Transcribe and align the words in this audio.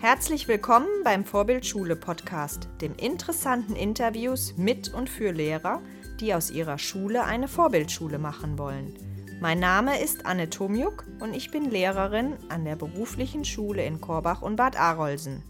Herzlich 0.00 0.46
willkommen 0.46 0.86
beim 1.02 1.24
Vorbildschule 1.24 1.96
Podcast, 1.96 2.68
dem 2.80 2.94
interessanten 2.94 3.74
Interviews 3.74 4.56
mit 4.56 4.94
und 4.94 5.10
für 5.10 5.32
Lehrer, 5.32 5.82
die 6.20 6.34
aus 6.34 6.52
ihrer 6.52 6.78
Schule 6.78 7.24
eine 7.24 7.48
Vorbildschule 7.48 8.18
machen 8.20 8.58
wollen. 8.58 8.96
Mein 9.40 9.58
Name 9.58 10.00
ist 10.00 10.24
Anne 10.24 10.50
Tomjuk 10.50 11.04
und 11.18 11.34
ich 11.34 11.50
bin 11.50 11.68
Lehrerin 11.68 12.36
an 12.48 12.64
der 12.64 12.76
beruflichen 12.76 13.44
Schule 13.44 13.84
in 13.84 14.00
Korbach 14.00 14.40
und 14.40 14.54
Bad 14.54 14.78
Arolsen. 14.78 15.42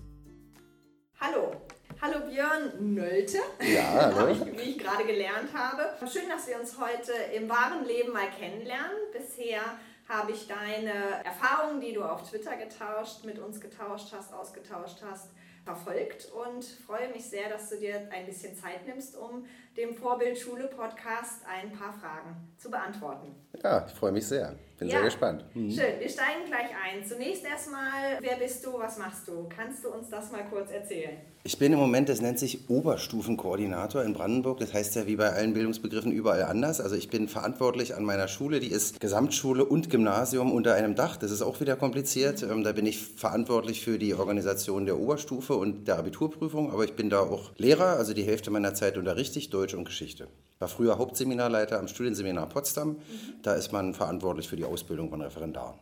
Hallo, 1.20 1.52
hallo 2.01 2.20
Björn 2.27 2.95
Nölte, 2.95 3.41
ja, 3.60 4.15
hallo. 4.16 4.33
ich, 4.33 4.41
wie 4.41 4.70
ich 4.70 4.78
gerade 4.78 5.05
gelernt 5.05 5.51
habe. 5.52 5.91
Schön, 6.10 6.27
dass 6.30 6.48
wir 6.48 6.59
uns 6.59 6.78
heute 6.80 7.12
im 7.37 7.51
wahren 7.51 7.84
Leben 7.84 8.15
mal 8.15 8.30
kennenlernen. 8.30 8.96
Bisher 9.12 9.60
habe 10.09 10.32
ich 10.32 10.48
deine 10.48 11.22
Erfahrungen, 11.24 11.80
die 11.80 11.92
du 11.92 12.02
auf 12.02 12.28
Twitter 12.28 12.56
getauscht, 12.56 13.24
mit 13.24 13.38
uns 13.38 13.60
getauscht 13.60 14.12
hast, 14.16 14.33
ausgetauscht 14.33 15.02
hast, 15.05 15.30
verfolgt 15.64 16.33
und 16.33 16.64
freue 16.64 17.10
mich 17.12 17.28
sehr, 17.28 17.50
dass 17.50 17.69
du 17.69 17.77
dir 17.77 18.09
ein 18.10 18.24
bisschen 18.24 18.56
Zeit 18.56 18.86
nimmst, 18.86 19.16
um 19.16 19.45
dem 19.77 19.95
Vorbildschule-Podcast 19.95 21.42
ein 21.47 21.70
paar 21.73 21.92
Fragen 21.92 22.36
zu 22.56 22.70
beantworten. 22.70 23.34
Ja, 23.62 23.84
ich 23.86 23.92
freue 23.92 24.12
mich 24.12 24.27
sehr. 24.27 24.55
Bin 24.78 24.88
ja, 24.88 24.95
sehr 24.95 25.05
gespannt. 25.05 25.45
Mhm. 25.55 25.70
Schön, 25.70 26.00
wir 26.00 26.09
steigen 26.09 26.47
gleich 26.47 26.70
ein. 26.70 27.05
Zunächst 27.05 27.45
erstmal, 27.45 28.19
wer 28.20 28.36
bist 28.36 28.64
du, 28.64 28.78
was 28.78 28.97
machst 28.97 29.28
du? 29.28 29.47
Kannst 29.48 29.84
du 29.84 29.91
uns 29.91 30.09
das 30.09 30.33
mal 30.33 30.45
kurz 30.48 30.70
erzählen? 30.70 31.19
Ich 31.48 31.57
bin 31.57 31.73
im 31.73 31.79
Moment, 31.79 32.11
das 32.11 32.20
nennt 32.20 32.38
sich 32.38 32.69
Oberstufenkoordinator 32.69 34.05
in 34.05 34.12
Brandenburg. 34.12 34.59
Das 34.59 34.75
heißt 34.75 34.97
ja 34.97 35.06
wie 35.06 35.16
bei 35.16 35.33
allen 35.33 35.55
Bildungsbegriffen 35.55 36.12
überall 36.12 36.43
anders. 36.43 36.79
Also 36.79 36.95
ich 36.95 37.09
bin 37.09 37.27
verantwortlich 37.27 37.95
an 37.95 38.05
meiner 38.05 38.29
Schule, 38.29 38.61
die 38.61 38.70
ist 38.70 39.01
Gesamtschule 39.01 39.65
und 39.65 39.89
Gymnasium 39.89 40.53
unter 40.53 40.75
einem 40.75 40.95
Dach. 40.95 41.16
Das 41.16 41.30
ist 41.30 41.41
auch 41.41 41.59
wieder 41.59 41.75
kompliziert. 41.77 42.42
Mhm. 42.42 42.65
Da 42.65 42.73
bin 42.73 42.84
ich 42.84 42.98
verantwortlich 42.98 43.83
für 43.83 43.98
die 43.98 44.12
Organisation 44.12 44.84
der 44.84 45.00
Oberstufe 45.00 45.55
und 45.55 45.89
der 45.89 45.98
Abiturprüfung. 45.98 46.70
Aber 46.70 46.84
ich 46.84 46.92
bin 46.92 47.09
da 47.09 47.20
auch 47.20 47.53
Lehrer, 47.56 47.97
also 47.97 48.12
die 48.12 48.25
Hälfte 48.25 48.50
meiner 48.50 48.75
Zeit 48.75 48.98
unterrichte 48.98 49.39
ich 49.39 49.48
Deutsch 49.48 49.72
und 49.72 49.87
Geschichte. 49.87 50.28
War 50.59 50.69
früher 50.69 50.98
Hauptseminarleiter 50.98 51.78
am 51.78 51.89
Studienseminar 51.89 52.50
Potsdam. 52.50 52.89
Mhm. 52.89 52.98
Da 53.42 53.55
ist 53.55 53.72
man 53.72 53.94
verantwortlich 53.94 54.50
für 54.50 54.56
die 54.56 54.67
Ausbildung 54.67 55.09
von 55.09 55.22
Referendaren. 55.22 55.77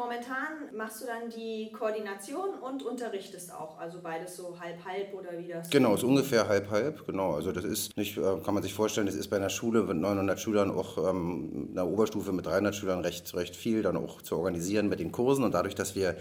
Momentan 0.00 0.74
machst 0.74 1.02
du 1.02 1.04
dann 1.04 1.28
die 1.28 1.72
Koordination 1.72 2.54
und 2.62 2.82
unterrichtest 2.82 3.52
auch, 3.52 3.78
also 3.78 3.98
beides 4.02 4.34
so 4.34 4.58
halb-halb 4.58 5.12
oder 5.12 5.36
wie 5.36 5.46
das? 5.46 5.68
Genau, 5.68 5.94
ist 5.94 6.04
ungefähr 6.04 6.48
halb-halb, 6.48 7.06
genau. 7.06 7.34
Also 7.34 7.52
das 7.52 7.64
ist 7.64 7.94
nicht, 7.98 8.16
äh, 8.16 8.38
kann 8.42 8.54
man 8.54 8.62
sich 8.62 8.72
vorstellen, 8.72 9.06
das 9.06 9.14
ist 9.14 9.28
bei 9.28 9.36
einer 9.36 9.50
Schule 9.50 9.82
mit 9.82 9.98
900 9.98 10.40
Schülern 10.40 10.70
auch 10.70 10.96
ähm, 10.96 11.68
einer 11.72 11.86
Oberstufe 11.86 12.32
mit 12.32 12.46
300 12.46 12.74
Schülern 12.74 13.00
recht, 13.00 13.34
recht 13.34 13.54
viel, 13.54 13.82
dann 13.82 13.98
auch 13.98 14.22
zu 14.22 14.36
organisieren 14.38 14.88
mit 14.88 15.00
den 15.00 15.12
Kursen 15.12 15.44
und 15.44 15.52
dadurch, 15.52 15.74
dass 15.74 15.94
wir 15.94 16.16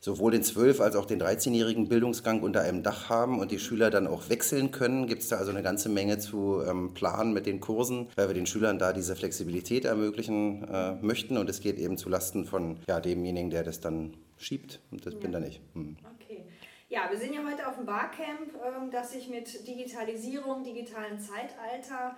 sowohl 0.00 0.32
den 0.32 0.42
12- 0.42 0.80
als 0.80 0.96
auch 0.96 1.06
den 1.06 1.20
13-jährigen 1.20 1.88
Bildungsgang 1.88 2.42
unter 2.42 2.62
einem 2.62 2.82
Dach 2.82 3.08
haben 3.08 3.40
und 3.40 3.50
die 3.50 3.58
Schüler 3.58 3.90
dann 3.90 4.06
auch 4.06 4.28
wechseln 4.28 4.70
können, 4.70 5.06
gibt 5.06 5.22
es 5.22 5.28
da 5.28 5.36
also 5.36 5.50
eine 5.50 5.62
ganze 5.62 5.88
Menge 5.88 6.18
zu 6.18 6.62
ähm, 6.66 6.94
planen 6.94 7.32
mit 7.32 7.46
den 7.46 7.60
Kursen, 7.60 8.08
weil 8.16 8.28
wir 8.28 8.34
den 8.34 8.46
Schülern 8.46 8.78
da 8.78 8.92
diese 8.92 9.16
Flexibilität 9.16 9.84
ermöglichen 9.84 10.64
äh, 10.68 10.94
möchten 10.96 11.36
und 11.36 11.50
es 11.50 11.60
geht 11.60 11.78
eben 11.78 11.98
zulasten 11.98 12.44
von 12.44 12.78
ja, 12.86 13.00
demjenigen, 13.00 13.50
der 13.50 13.64
das 13.64 13.80
dann 13.80 14.16
schiebt 14.36 14.80
und 14.90 15.04
das 15.04 15.14
ja. 15.14 15.20
bin 15.20 15.32
dann 15.32 15.44
ich. 15.44 15.60
Hm. 15.74 15.96
Okay. 16.14 16.44
Ja, 16.88 17.10
wir 17.10 17.18
sind 17.18 17.34
ja 17.34 17.40
heute 17.44 17.66
auf 17.66 17.76
dem 17.76 17.86
Barcamp, 17.86 18.54
ähm, 18.64 18.90
das 18.90 19.12
sich 19.12 19.28
mit 19.28 19.66
Digitalisierung, 19.66 20.62
digitalen 20.62 21.18
Zeitalter 21.18 22.16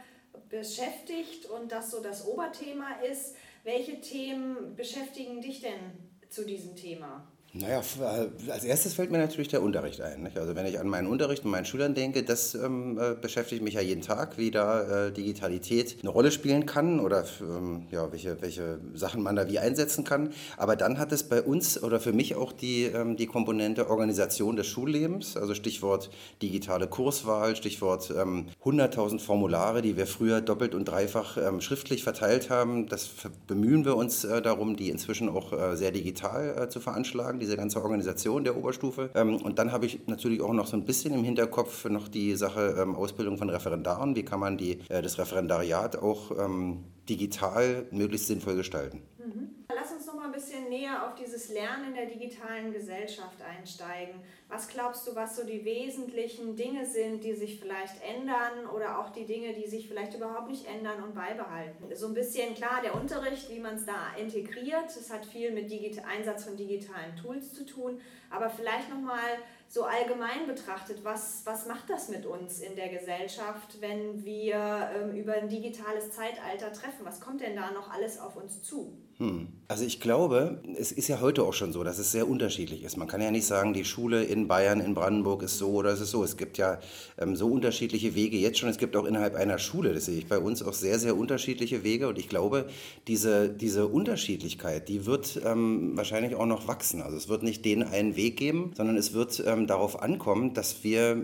beschäftigt 0.48 1.46
und 1.46 1.72
das 1.72 1.90
so 1.90 2.02
das 2.02 2.26
Oberthema 2.26 3.00
ist. 3.10 3.34
Welche 3.64 4.00
Themen 4.00 4.74
beschäftigen 4.76 5.40
dich 5.40 5.60
denn 5.60 6.08
zu 6.28 6.44
diesem 6.44 6.76
Thema? 6.76 7.29
Naja, 7.52 7.80
äh, 7.80 8.50
als 8.50 8.62
erstes 8.62 8.94
fällt 8.94 9.10
mir 9.10 9.18
natürlich 9.18 9.48
der 9.48 9.60
Unterricht 9.60 10.00
ein. 10.00 10.22
Nicht? 10.22 10.38
Also 10.38 10.54
wenn 10.54 10.66
ich 10.66 10.78
an 10.78 10.86
meinen 10.86 11.08
Unterricht 11.08 11.44
und 11.44 11.50
meinen 11.50 11.64
Schülern 11.64 11.94
denke, 11.94 12.22
das 12.22 12.54
ähm, 12.54 12.96
äh, 12.96 13.14
beschäftigt 13.20 13.60
mich 13.60 13.74
ja 13.74 13.80
jeden 13.80 14.02
Tag, 14.02 14.38
wie 14.38 14.52
da 14.52 15.06
äh, 15.06 15.12
Digitalität 15.12 15.96
eine 16.00 16.10
Rolle 16.10 16.30
spielen 16.30 16.64
kann 16.64 17.00
oder 17.00 17.24
ähm, 17.40 17.88
ja, 17.90 18.12
welche, 18.12 18.40
welche 18.40 18.78
Sachen 18.94 19.24
man 19.24 19.34
da 19.34 19.48
wie 19.48 19.58
einsetzen 19.58 20.04
kann. 20.04 20.30
Aber 20.58 20.76
dann 20.76 21.00
hat 21.00 21.10
es 21.10 21.24
bei 21.24 21.42
uns 21.42 21.82
oder 21.82 21.98
für 21.98 22.12
mich 22.12 22.36
auch 22.36 22.52
die, 22.52 22.84
ähm, 22.84 23.16
die 23.16 23.26
Komponente 23.26 23.90
Organisation 23.90 24.54
des 24.54 24.68
Schullebens, 24.68 25.36
also 25.36 25.52
Stichwort 25.54 26.10
digitale 26.42 26.86
Kurswahl, 26.86 27.56
Stichwort 27.56 28.12
100.000 28.12 29.12
ähm, 29.12 29.18
Formulare, 29.18 29.82
die 29.82 29.96
wir 29.96 30.06
früher 30.06 30.40
doppelt 30.40 30.76
und 30.76 30.84
dreifach 30.84 31.36
ähm, 31.36 31.60
schriftlich 31.60 32.04
verteilt 32.04 32.48
haben. 32.48 32.86
Das 32.86 33.10
bemühen 33.48 33.84
wir 33.84 33.96
uns 33.96 34.22
äh, 34.22 34.40
darum, 34.40 34.76
die 34.76 34.88
inzwischen 34.88 35.28
auch 35.28 35.52
äh, 35.52 35.76
sehr 35.76 35.90
digital 35.90 36.56
äh, 36.56 36.68
zu 36.68 36.78
veranschlagen 36.78 37.39
diese 37.40 37.56
ganze 37.56 37.82
Organisation 37.82 38.44
der 38.44 38.56
Oberstufe. 38.56 39.10
Ähm, 39.14 39.36
und 39.36 39.58
dann 39.58 39.72
habe 39.72 39.86
ich 39.86 40.06
natürlich 40.06 40.40
auch 40.40 40.52
noch 40.52 40.66
so 40.66 40.76
ein 40.76 40.84
bisschen 40.84 41.14
im 41.14 41.24
Hinterkopf 41.24 41.86
noch 41.86 42.08
die 42.08 42.36
Sache 42.36 42.76
ähm, 42.78 42.94
Ausbildung 42.94 43.38
von 43.38 43.50
Referendaren. 43.50 44.14
Wie 44.14 44.24
kann 44.24 44.40
man 44.40 44.56
die, 44.56 44.80
äh, 44.88 45.02
das 45.02 45.18
Referendariat 45.18 45.96
auch 45.96 46.30
ähm, 46.38 46.84
digital 47.08 47.86
möglichst 47.90 48.28
sinnvoll 48.28 48.56
gestalten? 48.56 49.02
Mhm. 49.18 49.50
Lass 49.74 49.92
uns 49.92 50.06
noch 50.06 50.14
mal 50.14 50.26
ein 50.26 50.32
bisschen 50.32 50.59
näher 50.70 51.06
auf 51.06 51.14
dieses 51.16 51.50
Lernen 51.50 51.88
in 51.88 51.94
der 51.94 52.06
digitalen 52.06 52.72
Gesellschaft 52.72 53.42
einsteigen. 53.42 54.14
Was 54.48 54.68
glaubst 54.68 55.06
du, 55.06 55.14
was 55.14 55.36
so 55.36 55.44
die 55.44 55.64
wesentlichen 55.64 56.56
Dinge 56.56 56.86
sind, 56.86 57.22
die 57.22 57.34
sich 57.34 57.60
vielleicht 57.60 58.02
ändern 58.02 58.66
oder 58.74 58.98
auch 58.98 59.10
die 59.10 59.26
Dinge, 59.26 59.52
die 59.52 59.68
sich 59.68 59.86
vielleicht 59.86 60.14
überhaupt 60.14 60.48
nicht 60.48 60.66
ändern 60.66 61.02
und 61.02 61.14
beibehalten? 61.14 61.94
So 61.94 62.06
ein 62.06 62.14
bisschen 62.14 62.54
klar 62.54 62.80
der 62.82 62.94
Unterricht, 62.94 63.50
wie 63.50 63.60
man 63.60 63.74
es 63.74 63.84
da 63.84 64.14
integriert. 64.18 64.88
Es 64.88 65.12
hat 65.12 65.26
viel 65.26 65.52
mit 65.52 65.70
Digit 65.70 66.02
Einsatz 66.04 66.44
von 66.44 66.56
digitalen 66.56 67.14
Tools 67.16 67.52
zu 67.52 67.66
tun, 67.66 68.00
aber 68.30 68.48
vielleicht 68.48 68.88
noch 68.88 69.00
mal 69.00 69.38
so 69.68 69.84
allgemein 69.84 70.46
betrachtet, 70.46 71.04
was, 71.04 71.42
was 71.44 71.66
macht 71.66 71.90
das 71.90 72.08
mit 72.08 72.26
uns 72.26 72.60
in 72.60 72.74
der 72.74 72.88
Gesellschaft, 72.88 73.80
wenn 73.80 74.24
wir 74.24 74.90
ähm, 74.96 75.14
über 75.14 75.34
ein 75.34 75.48
digitales 75.48 76.10
Zeitalter 76.10 76.72
treffen? 76.72 77.04
Was 77.04 77.20
kommt 77.20 77.40
denn 77.40 77.54
da 77.54 77.70
noch 77.70 77.92
alles 77.92 78.18
auf 78.18 78.36
uns 78.36 78.62
zu? 78.62 78.96
Hm. 79.20 79.48
Also 79.68 79.84
ich 79.84 80.00
glaube, 80.00 80.60
es 80.76 80.90
ist 80.90 81.06
ja 81.06 81.20
heute 81.20 81.44
auch 81.44 81.52
schon 81.52 81.72
so, 81.72 81.84
dass 81.84 81.98
es 81.98 82.10
sehr 82.10 82.26
unterschiedlich 82.26 82.82
ist. 82.82 82.96
Man 82.96 83.06
kann 83.06 83.20
ja 83.20 83.30
nicht 83.30 83.46
sagen, 83.46 83.72
die 83.72 83.84
Schule 83.84 84.24
in 84.24 84.48
Bayern, 84.48 84.80
in 84.80 84.94
Brandenburg 84.94 85.44
ist 85.44 85.58
so 85.58 85.68
oder 85.74 85.90
es 85.90 86.00
ist 86.00 86.10
so. 86.10 86.24
Es 86.24 86.36
gibt 86.36 86.58
ja 86.58 86.80
ähm, 87.18 87.36
so 87.36 87.46
unterschiedliche 87.46 88.16
Wege 88.16 88.36
jetzt 88.36 88.58
schon. 88.58 88.68
Es 88.68 88.78
gibt 88.78 88.96
auch 88.96 89.04
innerhalb 89.04 89.36
einer 89.36 89.58
Schule, 89.58 89.94
das 89.94 90.06
sehe 90.06 90.18
ich 90.18 90.26
bei 90.26 90.38
uns 90.38 90.62
auch 90.64 90.72
sehr, 90.72 90.98
sehr 90.98 91.16
unterschiedliche 91.16 91.84
Wege. 91.84 92.08
Und 92.08 92.18
ich 92.18 92.28
glaube, 92.28 92.66
diese, 93.06 93.48
diese 93.48 93.86
Unterschiedlichkeit, 93.86 94.88
die 94.88 95.06
wird 95.06 95.40
ähm, 95.44 95.96
wahrscheinlich 95.96 96.34
auch 96.34 96.46
noch 96.46 96.66
wachsen. 96.66 97.00
Also 97.00 97.16
es 97.16 97.28
wird 97.28 97.44
nicht 97.44 97.64
den 97.64 97.84
einen 97.84 98.16
Weg 98.16 98.38
geben, 98.38 98.72
sondern 98.74 98.96
es 98.96 99.12
wird 99.12 99.40
ähm, 99.46 99.68
darauf 99.68 100.02
ankommen, 100.02 100.52
dass 100.52 100.82
wir 100.82 101.22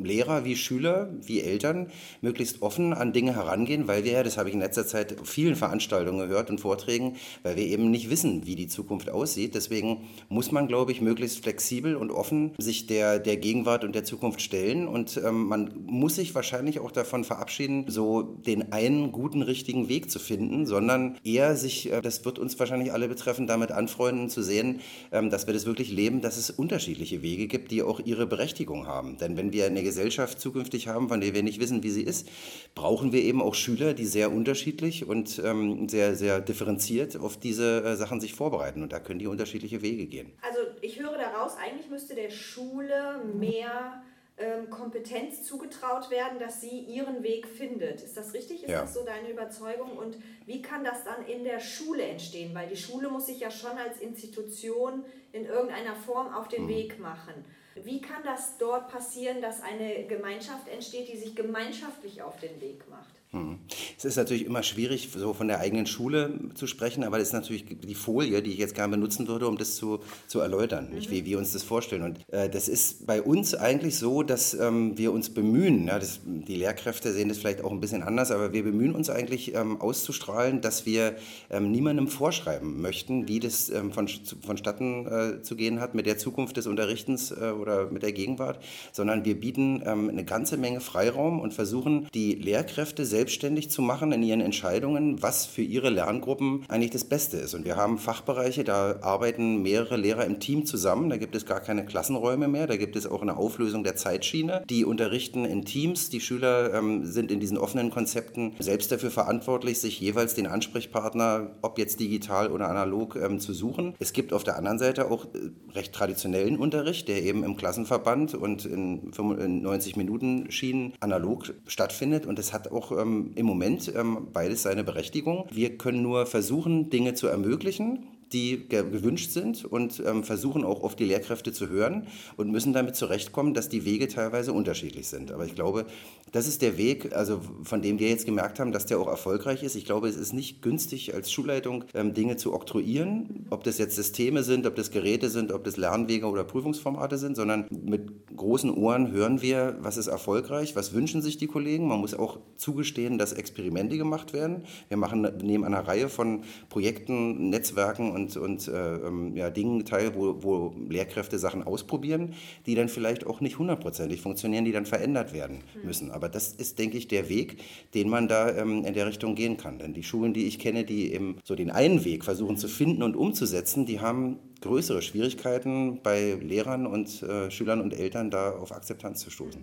Lehrer 0.00 0.44
wie 0.44 0.54
Schüler, 0.54 1.12
wie 1.22 1.40
Eltern 1.40 1.90
möglichst 2.20 2.62
offen 2.62 2.92
an 2.92 3.12
Dinge 3.12 3.34
herangehen, 3.34 3.88
weil 3.88 4.04
wir 4.04 4.12
ja, 4.12 4.22
das 4.22 4.36
habe 4.36 4.50
ich 4.50 4.54
in 4.54 4.60
letzter 4.60 4.86
Zeit 4.86 5.18
auf 5.18 5.28
vielen 5.28 5.56
Veranstaltungen 5.56 6.28
gehört 6.28 6.48
und 6.48 6.60
Vorträgen, 6.60 7.16
weil 7.42 7.56
wir 7.56 7.64
eben 7.64 7.90
nicht 7.90 8.10
wissen, 8.10 8.46
wie 8.46 8.54
die 8.54 8.68
Zukunft 8.68 9.10
aussieht. 9.10 9.54
Deswegen 9.54 10.08
muss 10.28 10.52
man, 10.52 10.68
glaube 10.68 10.92
ich, 10.92 11.00
möglichst 11.00 11.42
flexibel 11.42 11.96
und 11.96 12.10
offen 12.10 12.52
sich 12.58 12.86
der, 12.86 13.18
der 13.18 13.36
Gegenwart 13.36 13.84
und 13.84 13.94
der 13.94 14.04
Zukunft 14.04 14.40
stellen. 14.40 14.88
Und 14.88 15.20
ähm, 15.24 15.46
man 15.46 15.72
muss 15.86 16.16
sich 16.16 16.34
wahrscheinlich 16.34 16.80
auch 16.80 16.90
davon 16.90 17.24
verabschieden, 17.24 17.84
so 17.88 18.22
den 18.22 18.72
einen 18.72 19.12
guten, 19.12 19.42
richtigen 19.42 19.88
Weg 19.88 20.10
zu 20.10 20.18
finden, 20.18 20.66
sondern 20.66 21.16
eher 21.24 21.56
sich, 21.56 21.92
äh, 21.92 22.00
das 22.00 22.24
wird 22.24 22.38
uns 22.38 22.58
wahrscheinlich 22.58 22.92
alle 22.92 23.08
betreffen, 23.08 23.46
damit 23.46 23.72
anfreunden 23.72 24.28
zu 24.30 24.42
sehen, 24.42 24.80
ähm, 25.12 25.30
dass 25.30 25.46
wir 25.46 25.54
das 25.54 25.66
wirklich 25.66 25.90
leben, 25.90 26.20
dass 26.20 26.36
es 26.36 26.50
unterschiedliche 26.50 27.22
Wege 27.22 27.46
gibt, 27.46 27.70
die 27.70 27.82
auch 27.82 28.00
ihre 28.04 28.26
Berechtigung 28.26 28.86
haben. 28.86 29.16
Denn 29.18 29.36
wenn 29.36 29.52
wir 29.52 29.66
eine 29.66 29.82
Gesellschaft 29.82 30.40
zukünftig 30.40 30.88
haben, 30.88 31.08
von 31.08 31.20
der 31.20 31.34
wir 31.34 31.42
nicht 31.42 31.60
wissen, 31.60 31.82
wie 31.82 31.90
sie 31.90 32.02
ist, 32.02 32.28
brauchen 32.74 33.12
wir 33.12 33.22
eben 33.22 33.42
auch 33.42 33.54
Schüler, 33.54 33.94
die 33.94 34.06
sehr 34.06 34.32
unterschiedlich 34.32 35.06
und 35.06 35.40
ähm, 35.44 35.88
sehr, 35.88 36.14
sehr 36.14 36.40
differenziert 36.40 37.16
auf 37.28 37.38
diese 37.38 37.84
äh, 37.84 37.94
Sachen 37.94 38.20
sich 38.20 38.34
vorbereiten. 38.34 38.82
Und 38.82 38.90
da 38.90 39.00
können 39.00 39.18
die 39.18 39.26
unterschiedliche 39.26 39.82
Wege 39.82 40.06
gehen. 40.06 40.32
Also 40.40 40.60
ich 40.80 40.98
höre 40.98 41.18
daraus, 41.18 41.58
eigentlich 41.58 41.90
müsste 41.90 42.14
der 42.14 42.30
Schule 42.30 43.22
mehr 43.34 44.02
ähm, 44.38 44.70
Kompetenz 44.70 45.42
zugetraut 45.42 46.10
werden, 46.10 46.38
dass 46.38 46.62
sie 46.62 46.78
ihren 46.78 47.22
Weg 47.22 47.46
findet. 47.46 48.00
Ist 48.00 48.16
das 48.16 48.32
richtig? 48.32 48.62
Ist 48.62 48.70
ja. 48.70 48.80
das 48.80 48.94
so 48.94 49.04
deine 49.04 49.30
Überzeugung? 49.30 49.98
Und 49.98 50.16
wie 50.46 50.62
kann 50.62 50.84
das 50.84 51.04
dann 51.04 51.26
in 51.26 51.44
der 51.44 51.60
Schule 51.60 52.04
entstehen? 52.04 52.54
Weil 52.54 52.68
die 52.68 52.76
Schule 52.76 53.10
muss 53.10 53.26
sich 53.26 53.40
ja 53.40 53.50
schon 53.50 53.76
als 53.76 54.00
Institution 54.00 55.04
in 55.32 55.44
irgendeiner 55.44 55.96
Form 55.96 56.32
auf 56.32 56.48
den 56.48 56.64
mhm. 56.64 56.68
Weg 56.68 56.98
machen. 56.98 57.44
Wie 57.74 58.00
kann 58.00 58.22
das 58.24 58.56
dort 58.56 58.88
passieren, 58.88 59.42
dass 59.42 59.60
eine 59.60 60.06
Gemeinschaft 60.06 60.66
entsteht, 60.68 61.08
die 61.12 61.18
sich 61.18 61.36
gemeinschaftlich 61.36 62.22
auf 62.22 62.40
den 62.40 62.58
Weg 62.62 62.88
macht? 62.88 63.17
Mhm. 63.32 63.58
Es 63.98 64.06
ist 64.06 64.16
natürlich 64.16 64.46
immer 64.46 64.62
schwierig, 64.62 65.10
so 65.14 65.34
von 65.34 65.48
der 65.48 65.60
eigenen 65.60 65.86
Schule 65.86 66.38
zu 66.54 66.66
sprechen, 66.66 67.04
aber 67.04 67.18
das 67.18 67.28
ist 67.28 67.34
natürlich 67.34 67.64
die 67.66 67.94
Folie, 67.94 68.42
die 68.42 68.52
ich 68.52 68.58
jetzt 68.58 68.74
gerne 68.74 68.92
benutzen 68.92 69.28
würde, 69.28 69.46
um 69.46 69.58
das 69.58 69.76
zu, 69.76 70.00
zu 70.26 70.40
erläutern, 70.40 70.90
mhm. 70.92 71.10
wie 71.10 71.26
wir 71.26 71.38
uns 71.38 71.52
das 71.52 71.62
vorstellen. 71.62 72.02
Und 72.02 72.20
äh, 72.32 72.48
das 72.48 72.68
ist 72.68 73.06
bei 73.06 73.20
uns 73.20 73.54
eigentlich 73.54 73.96
so, 73.96 74.22
dass 74.22 74.54
ähm, 74.54 74.96
wir 74.96 75.12
uns 75.12 75.30
bemühen, 75.30 75.86
ja, 75.88 75.98
das, 75.98 76.20
die 76.24 76.56
Lehrkräfte 76.56 77.12
sehen 77.12 77.28
das 77.28 77.38
vielleicht 77.38 77.62
auch 77.62 77.70
ein 77.70 77.80
bisschen 77.80 78.02
anders, 78.02 78.30
aber 78.30 78.54
wir 78.54 78.62
bemühen 78.62 78.94
uns 78.94 79.10
eigentlich 79.10 79.54
ähm, 79.54 79.78
auszustrahlen, 79.78 80.62
dass 80.62 80.86
wir 80.86 81.16
ähm, 81.50 81.70
niemandem 81.70 82.08
vorschreiben 82.08 82.80
möchten, 82.80 83.28
wie 83.28 83.40
das 83.40 83.68
ähm, 83.68 83.92
von, 83.92 84.08
vonstatten 84.08 85.06
äh, 85.06 85.42
zu 85.42 85.54
gehen 85.54 85.80
hat 85.80 85.94
mit 85.94 86.06
der 86.06 86.16
Zukunft 86.16 86.56
des 86.56 86.66
Unterrichtens 86.66 87.30
äh, 87.30 87.50
oder 87.50 87.90
mit 87.90 88.02
der 88.02 88.12
Gegenwart, 88.12 88.62
sondern 88.92 89.26
wir 89.26 89.38
bieten 89.38 89.82
ähm, 89.84 90.08
eine 90.08 90.24
ganze 90.24 90.56
Menge 90.56 90.80
Freiraum 90.80 91.40
und 91.40 91.52
versuchen, 91.52 92.08
die 92.14 92.34
Lehrkräfte 92.34 93.04
selbstständig 93.18 93.68
zu 93.68 93.82
machen 93.82 94.12
in 94.12 94.22
ihren 94.22 94.40
Entscheidungen, 94.40 95.20
was 95.20 95.44
für 95.44 95.62
ihre 95.62 95.90
Lerngruppen 95.90 96.64
eigentlich 96.68 96.92
das 96.92 97.02
Beste 97.02 97.36
ist. 97.36 97.52
Und 97.52 97.64
wir 97.64 97.74
haben 97.74 97.98
Fachbereiche, 97.98 98.62
da 98.62 99.00
arbeiten 99.00 99.60
mehrere 99.60 99.96
Lehrer 99.96 100.24
im 100.24 100.38
Team 100.38 100.66
zusammen, 100.66 101.10
da 101.10 101.16
gibt 101.16 101.34
es 101.34 101.44
gar 101.44 101.58
keine 101.58 101.84
Klassenräume 101.84 102.46
mehr, 102.46 102.68
da 102.68 102.76
gibt 102.76 102.94
es 102.94 103.08
auch 103.08 103.20
eine 103.20 103.36
Auflösung 103.36 103.82
der 103.82 103.96
Zeitschiene. 103.96 104.62
Die 104.70 104.84
unterrichten 104.84 105.44
in 105.44 105.64
Teams, 105.64 106.10
die 106.10 106.20
Schüler 106.20 106.72
ähm, 106.74 107.06
sind 107.06 107.32
in 107.32 107.40
diesen 107.40 107.58
offenen 107.58 107.90
Konzepten 107.90 108.54
selbst 108.60 108.92
dafür 108.92 109.10
verantwortlich, 109.10 109.80
sich 109.80 109.98
jeweils 109.98 110.34
den 110.34 110.46
Ansprechpartner, 110.46 111.56
ob 111.60 111.76
jetzt 111.76 111.98
digital 111.98 112.52
oder 112.52 112.68
analog, 112.68 113.16
ähm, 113.16 113.40
zu 113.40 113.52
suchen. 113.52 113.94
Es 113.98 114.12
gibt 114.12 114.32
auf 114.32 114.44
der 114.44 114.56
anderen 114.56 114.78
Seite 114.78 115.10
auch 115.10 115.24
äh, 115.24 115.50
recht 115.74 115.92
traditionellen 115.92 116.56
Unterricht, 116.56 117.08
der 117.08 117.24
eben 117.24 117.42
im 117.42 117.56
Klassenverband 117.56 118.34
und 118.34 118.64
in, 118.64 119.10
90 119.18 119.96
Minuten 119.96 120.52
Schienen 120.52 120.92
analog 121.00 121.52
stattfindet. 121.66 122.24
Und 122.24 122.38
es 122.38 122.52
hat 122.52 122.70
auch 122.70 122.92
ähm, 122.92 123.07
im 123.34 123.46
Moment 123.46 123.92
ähm, 123.94 124.28
beides 124.32 124.62
seine 124.62 124.84
Berechtigung. 124.84 125.46
Wir 125.50 125.76
können 125.76 126.02
nur 126.02 126.26
versuchen, 126.26 126.90
Dinge 126.90 127.14
zu 127.14 127.26
ermöglichen 127.26 128.06
die 128.32 128.68
gewünscht 128.68 129.30
sind 129.30 129.64
und 129.64 130.02
ähm, 130.04 130.24
versuchen 130.24 130.64
auch 130.64 130.82
auf 130.82 130.96
die 130.96 131.04
Lehrkräfte 131.04 131.52
zu 131.52 131.68
hören 131.68 132.06
und 132.36 132.50
müssen 132.50 132.72
damit 132.72 132.96
zurechtkommen, 132.96 133.54
dass 133.54 133.68
die 133.68 133.84
Wege 133.84 134.08
teilweise 134.08 134.52
unterschiedlich 134.52 135.08
sind. 135.08 135.32
Aber 135.32 135.44
ich 135.44 135.54
glaube, 135.54 135.86
das 136.32 136.46
ist 136.46 136.62
der 136.62 136.76
Weg, 136.76 137.14
also 137.14 137.40
von 137.62 137.80
dem 137.80 137.98
wir 137.98 138.08
jetzt 138.08 138.26
gemerkt 138.26 138.60
haben, 138.60 138.72
dass 138.72 138.86
der 138.86 138.98
auch 138.98 139.08
erfolgreich 139.08 139.62
ist. 139.62 139.76
Ich 139.76 139.84
glaube, 139.84 140.08
es 140.08 140.16
ist 140.16 140.32
nicht 140.32 140.62
günstig 140.62 141.14
als 141.14 141.32
Schulleitung 141.32 141.84
ähm, 141.94 142.14
Dinge 142.14 142.36
zu 142.36 142.52
oktroyieren, 142.52 143.46
ob 143.50 143.64
das 143.64 143.78
jetzt 143.78 143.96
Systeme 143.96 144.42
sind, 144.42 144.66
ob 144.66 144.76
das 144.76 144.90
Geräte 144.90 145.30
sind, 145.30 145.52
ob 145.52 145.64
das 145.64 145.76
Lernwege 145.76 146.26
oder 146.26 146.44
Prüfungsformate 146.44 147.16
sind, 147.18 147.36
sondern 147.36 147.66
mit 147.70 148.36
großen 148.36 148.70
Ohren 148.70 149.10
hören 149.10 149.40
wir, 149.40 149.76
was 149.80 149.96
ist 149.96 150.08
erfolgreich, 150.08 150.76
was 150.76 150.92
wünschen 150.92 151.22
sich 151.22 151.38
die 151.38 151.46
Kollegen. 151.46 151.88
Man 151.88 152.00
muss 152.00 152.14
auch 152.14 152.38
zugestehen, 152.56 153.18
dass 153.18 153.32
Experimente 153.32 153.96
gemacht 153.96 154.32
werden. 154.32 154.64
Wir 154.88 154.96
machen 154.96 155.26
neben 155.42 155.64
einer 155.64 155.86
Reihe 155.86 156.08
von 156.08 156.42
Projekten, 156.68 157.48
Netzwerken 157.48 158.12
und, 158.18 158.36
und 158.36 158.68
äh, 158.68 158.96
ähm, 158.96 159.36
ja, 159.36 159.50
Dingen 159.50 159.84
teil, 159.84 160.14
wo, 160.14 160.42
wo 160.42 160.74
Lehrkräfte 160.88 161.38
Sachen 161.38 161.62
ausprobieren, 161.62 162.34
die 162.66 162.74
dann 162.74 162.88
vielleicht 162.88 163.26
auch 163.26 163.40
nicht 163.40 163.58
hundertprozentig 163.58 164.20
funktionieren, 164.20 164.64
die 164.64 164.72
dann 164.72 164.86
verändert 164.86 165.32
werden 165.32 165.60
müssen. 165.84 166.10
Aber 166.10 166.28
das 166.28 166.52
ist, 166.52 166.78
denke 166.78 166.98
ich, 166.98 167.08
der 167.08 167.28
Weg, 167.28 167.58
den 167.94 168.08
man 168.08 168.28
da 168.28 168.56
ähm, 168.56 168.84
in 168.84 168.94
der 168.94 169.06
Richtung 169.06 169.34
gehen 169.34 169.56
kann. 169.56 169.78
Denn 169.78 169.94
die 169.94 170.02
Schulen, 170.02 170.34
die 170.34 170.46
ich 170.46 170.58
kenne, 170.58 170.84
die 170.84 171.12
eben 171.12 171.36
so 171.44 171.54
den 171.54 171.70
einen 171.70 172.04
Weg 172.04 172.24
versuchen 172.24 172.56
zu 172.56 172.68
finden 172.68 173.02
und 173.02 173.16
umzusetzen, 173.16 173.86
die 173.86 174.00
haben 174.00 174.38
größere 174.60 175.02
Schwierigkeiten 175.02 176.00
bei 176.02 176.34
Lehrern 176.34 176.86
und 176.86 177.22
äh, 177.22 177.50
Schülern 177.50 177.80
und 177.80 177.94
Eltern 177.94 178.30
da 178.30 178.50
auf 178.50 178.72
Akzeptanz 178.72 179.20
zu 179.20 179.30
stoßen. 179.30 179.62